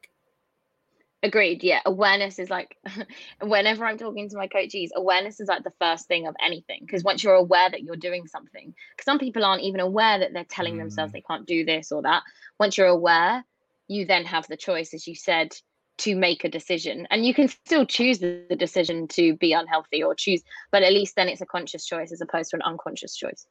Agreed. 1.21 1.63
Yeah. 1.63 1.79
Awareness 1.85 2.37
is 2.37 2.49
like, 2.49 2.75
whenever 3.41 3.85
I'm 3.85 3.97
talking 3.97 4.27
to 4.29 4.35
my 4.35 4.47
coaches, 4.47 4.91
awareness 4.93 5.39
is 5.39 5.47
like 5.47 5.63
the 5.63 5.71
first 5.79 6.07
thing 6.07 6.27
of 6.27 6.35
anything. 6.43 6.79
Because 6.81 7.03
once 7.03 7.23
you're 7.23 7.35
aware 7.35 7.69
that 7.69 7.81
you're 7.81 7.95
doing 7.95 8.27
something, 8.27 8.73
because 8.91 9.05
some 9.05 9.19
people 9.19 9.45
aren't 9.45 9.61
even 9.61 9.79
aware 9.79 10.19
that 10.19 10.33
they're 10.33 10.43
telling 10.43 10.75
mm. 10.75 10.79
themselves 10.79 11.13
they 11.13 11.21
can't 11.21 11.45
do 11.45 11.63
this 11.63 11.93
or 11.93 12.01
that. 12.01 12.23
Once 12.59 12.77
you're 12.77 12.87
aware, 12.87 13.45
you 13.87 14.05
then 14.05 14.25
have 14.25 14.47
the 14.47 14.57
choice, 14.57 14.93
as 14.93 15.07
you 15.07 15.15
said, 15.15 15.55
to 15.99 16.15
make 16.15 16.43
a 16.43 16.49
decision. 16.49 17.07
And 17.11 17.25
you 17.25 17.33
can 17.33 17.47
still 17.47 17.85
choose 17.85 18.19
the, 18.19 18.43
decision 18.57 19.07
to 19.09 19.35
be 19.37 19.53
unhealthy 19.53 20.03
or 20.03 20.15
choose, 20.15 20.43
but 20.71 20.83
at 20.83 20.93
least 20.93 21.15
then 21.15 21.27
it's 21.27 21.41
a 21.41 21.45
conscious 21.45 21.85
choice 21.85 22.11
as 22.11 22.21
opposed 22.21 22.51
to 22.51 22.57
an 22.57 22.61
unconscious 22.63 23.15
choice. 23.15 23.45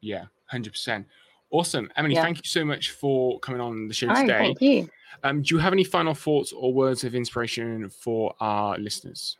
Yeah, 0.00 0.24
100%. 0.52 1.04
Awesome. 1.50 1.90
Emily, 1.96 2.14
yeah. 2.14 2.22
thank 2.22 2.38
you 2.38 2.44
so 2.44 2.64
much 2.64 2.90
for 2.90 3.38
coming 3.40 3.60
on 3.60 3.88
the 3.88 3.94
show 3.94 4.08
today. 4.08 4.38
Thank 4.38 4.60
you. 4.60 4.88
Um, 5.22 5.42
do 5.42 5.54
you 5.54 5.60
have 5.60 5.72
any 5.72 5.84
final 5.84 6.14
thoughts 6.14 6.52
or 6.52 6.72
words 6.72 7.04
of 7.04 7.14
inspiration 7.14 7.90
for 7.90 8.34
our 8.40 8.78
listeners? 8.78 9.36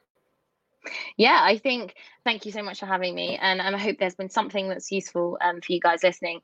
Yeah, 1.17 1.39
I 1.41 1.57
think 1.57 1.95
thank 2.25 2.45
you 2.45 2.53
so 2.53 2.63
much 2.63 2.81
for 2.81 2.87
having 2.87 3.15
me. 3.15 3.39
And 3.41 3.63
I 3.63 3.79
hope 3.79 3.99
there's 3.99 4.15
been 4.15 4.29
something 4.29 4.69
that's 4.69 4.93
useful 4.93 5.39
um, 5.41 5.61
for 5.61 5.73
you 5.73 5.81
guys 5.81 6.03
listening. 6.03 6.41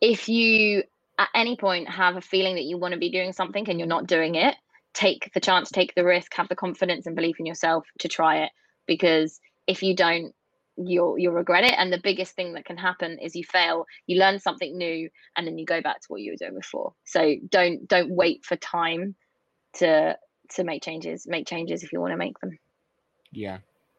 If 0.00 0.28
you 0.28 0.84
at 1.18 1.28
any 1.34 1.56
point 1.56 1.88
have 1.88 2.16
a 2.16 2.20
feeling 2.20 2.54
that 2.54 2.64
you 2.64 2.78
want 2.78 2.94
to 2.94 3.00
be 3.00 3.10
doing 3.10 3.32
something 3.32 3.68
and 3.68 3.78
you're 3.78 3.88
not 3.88 4.06
doing 4.06 4.36
it, 4.36 4.56
take 4.94 5.30
the 5.34 5.40
chance, 5.40 5.70
take 5.70 5.94
the 5.94 6.04
risk, 6.04 6.34
have 6.34 6.48
the 6.48 6.56
confidence 6.56 7.06
and 7.06 7.16
belief 7.16 7.36
in 7.38 7.46
yourself 7.46 7.86
to 8.00 8.08
try 8.08 8.38
it. 8.38 8.50
Because 8.86 9.40
if 9.66 9.82
you 9.82 9.94
don't, 9.94 10.34
you'll 10.76 11.18
you'll 11.18 11.34
regret 11.34 11.64
it. 11.64 11.74
And 11.76 11.92
the 11.92 12.00
biggest 12.02 12.34
thing 12.34 12.54
that 12.54 12.64
can 12.64 12.76
happen 12.76 13.18
is 13.18 13.36
you 13.36 13.44
fail 13.44 13.86
you 14.06 14.18
learn 14.18 14.38
something 14.38 14.76
new 14.76 15.08
and 15.36 15.46
then 15.46 15.58
you 15.58 15.66
go 15.66 15.80
back 15.80 16.00
to 16.00 16.06
what 16.08 16.20
you 16.20 16.32
were 16.32 16.36
doing 16.36 16.58
before. 16.58 16.94
So 17.04 17.36
don't 17.48 17.86
don't 17.88 18.10
wait 18.10 18.44
for 18.44 18.56
time 18.56 19.14
to 19.74 20.16
to 20.54 20.64
make 20.64 20.82
changes. 20.82 21.26
Make 21.26 21.46
changes 21.46 21.82
if 21.82 21.92
you 21.92 22.00
want 22.00 22.12
to 22.12 22.16
make 22.16 22.38
them. 22.40 22.58
Yeah 23.32 23.58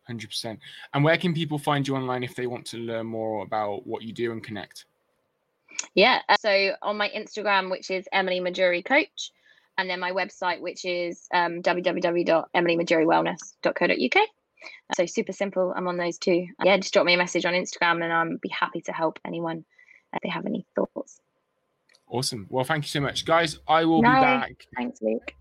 100% 0.09 0.57
and 0.93 1.03
where 1.03 1.15
can 1.15 1.33
people 1.33 1.59
find 1.59 1.87
you 1.87 1.95
online 1.95 2.23
if 2.23 2.35
they 2.35 2.47
want 2.47 2.65
to 2.65 2.77
learn 2.77 3.05
more 3.05 3.43
about 3.43 3.85
what 3.85 4.01
you 4.01 4.11
do 4.11 4.31
and 4.31 4.43
connect? 4.43 4.85
Yeah 5.93 6.19
uh, 6.27 6.35
so 6.39 6.71
on 6.81 6.97
my 6.97 7.07
instagram 7.09 7.69
which 7.69 7.91
is 7.91 8.07
emily 8.11 8.39
majury 8.39 8.81
coach 8.81 9.31
and 9.81 9.89
then 9.89 9.99
my 9.99 10.11
website 10.11 10.61
which 10.61 10.85
is 10.85 11.27
um, 11.33 11.61
www.emilymajurywellness.co.uk 11.61 14.27
so 14.95 15.05
super 15.05 15.33
simple. 15.33 15.73
I'm 15.75 15.87
on 15.87 15.97
those 15.97 16.17
two. 16.17 16.47
Yeah, 16.63 16.77
just 16.77 16.93
drop 16.93 17.05
me 17.05 17.13
a 17.13 17.17
message 17.17 17.45
on 17.45 17.53
Instagram 17.53 18.03
and 18.03 18.11
I'll 18.11 18.37
be 18.41 18.49
happy 18.49 18.81
to 18.81 18.91
help 18.91 19.19
anyone 19.25 19.63
if 20.13 20.21
they 20.21 20.29
have 20.29 20.45
any 20.45 20.65
thoughts. 20.75 21.21
Awesome. 22.07 22.45
Well, 22.49 22.65
thank 22.65 22.83
you 22.83 22.89
so 22.89 22.99
much, 22.99 23.25
guys. 23.25 23.59
I 23.67 23.85
will 23.85 24.01
no, 24.01 24.09
be 24.09 24.21
back. 24.21 24.67
Thanks, 24.75 25.01
Luke. 25.01 25.33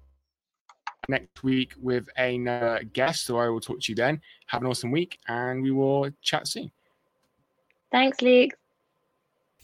Next 1.09 1.43
week 1.43 1.73
with 1.81 2.07
a 2.17 2.85
guest, 2.93 3.27
so 3.27 3.39
I 3.39 3.49
will 3.49 3.61
talk 3.61 3.81
to 3.81 3.93
you 3.93 3.97
then. 3.97 4.21
Have 4.47 4.63
an 4.63 4.69
awesome 4.69 4.93
week, 4.93 5.19
and 5.27 5.63
we 5.63 5.73
will 5.73 6.09
chat 6.23 6.47
soon. 6.47 6.71
Thanks, 7.91 8.23
Luke. 8.23 8.53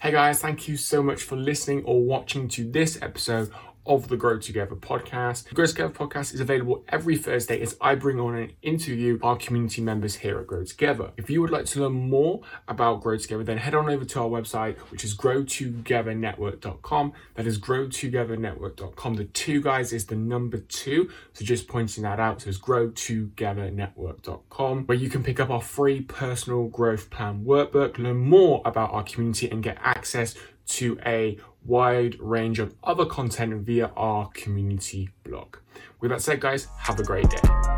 Hey 0.00 0.10
guys, 0.10 0.40
thank 0.40 0.68
you 0.68 0.76
so 0.76 1.02
much 1.02 1.22
for 1.22 1.36
listening 1.36 1.82
or 1.84 2.02
watching 2.02 2.48
to 2.48 2.70
this 2.70 3.00
episode 3.00 3.50
of 3.86 4.08
the 4.08 4.16
Grow 4.16 4.38
Together 4.38 4.74
podcast. 4.74 5.48
The 5.48 5.54
Grow 5.54 5.66
Together 5.66 5.92
podcast 5.92 6.34
is 6.34 6.40
available 6.40 6.84
every 6.88 7.16
Thursday 7.16 7.60
as 7.60 7.76
I 7.80 7.94
bring 7.94 8.18
on 8.18 8.36
and 8.36 8.52
interview 8.62 9.18
our 9.22 9.36
community 9.36 9.82
members 9.82 10.16
here 10.16 10.38
at 10.38 10.46
Grow 10.46 10.64
Together. 10.64 11.12
If 11.16 11.30
you 11.30 11.40
would 11.40 11.50
like 11.50 11.66
to 11.66 11.82
learn 11.82 11.92
more 11.92 12.40
about 12.68 13.02
Grow 13.02 13.16
Together, 13.16 13.44
then 13.44 13.58
head 13.58 13.74
on 13.74 13.88
over 13.88 14.04
to 14.04 14.20
our 14.20 14.28
website, 14.28 14.78
which 14.90 15.04
is 15.04 15.16
grow2gethernetwork.com. 15.16 17.12
That 17.34 17.46
is 17.46 17.58
grow2gethernetwork.com. 17.58 19.14
The 19.14 19.24
two 19.24 19.62
guys 19.62 19.92
is 19.92 20.06
the 20.06 20.16
number 20.16 20.58
two. 20.58 21.10
So 21.32 21.44
just 21.44 21.68
pointing 21.68 22.02
that 22.02 22.20
out. 22.20 22.42
So 22.42 22.48
it's 22.48 22.58
grow2gethernetwork.com, 22.58 24.86
where 24.86 24.98
you 24.98 25.08
can 25.08 25.22
pick 25.22 25.38
up 25.40 25.50
our 25.50 25.62
free 25.62 26.00
personal 26.00 26.68
growth 26.68 27.10
plan 27.10 27.44
workbook, 27.44 27.98
learn 27.98 28.18
more 28.18 28.62
about 28.64 28.92
our 28.92 29.02
community, 29.02 29.50
and 29.50 29.62
get 29.62 29.78
access 29.82 30.34
to 30.66 30.98
a 31.04 31.38
wide 31.64 32.18
range 32.20 32.58
of 32.58 32.74
other 32.84 33.04
content 33.04 33.54
via 33.64 33.90
our 33.96 34.28
community 34.28 35.10
blog. 35.24 35.56
With 36.00 36.10
that 36.10 36.22
said, 36.22 36.40
guys, 36.40 36.68
have 36.78 37.00
a 37.00 37.02
great 37.02 37.28
day. 37.28 37.75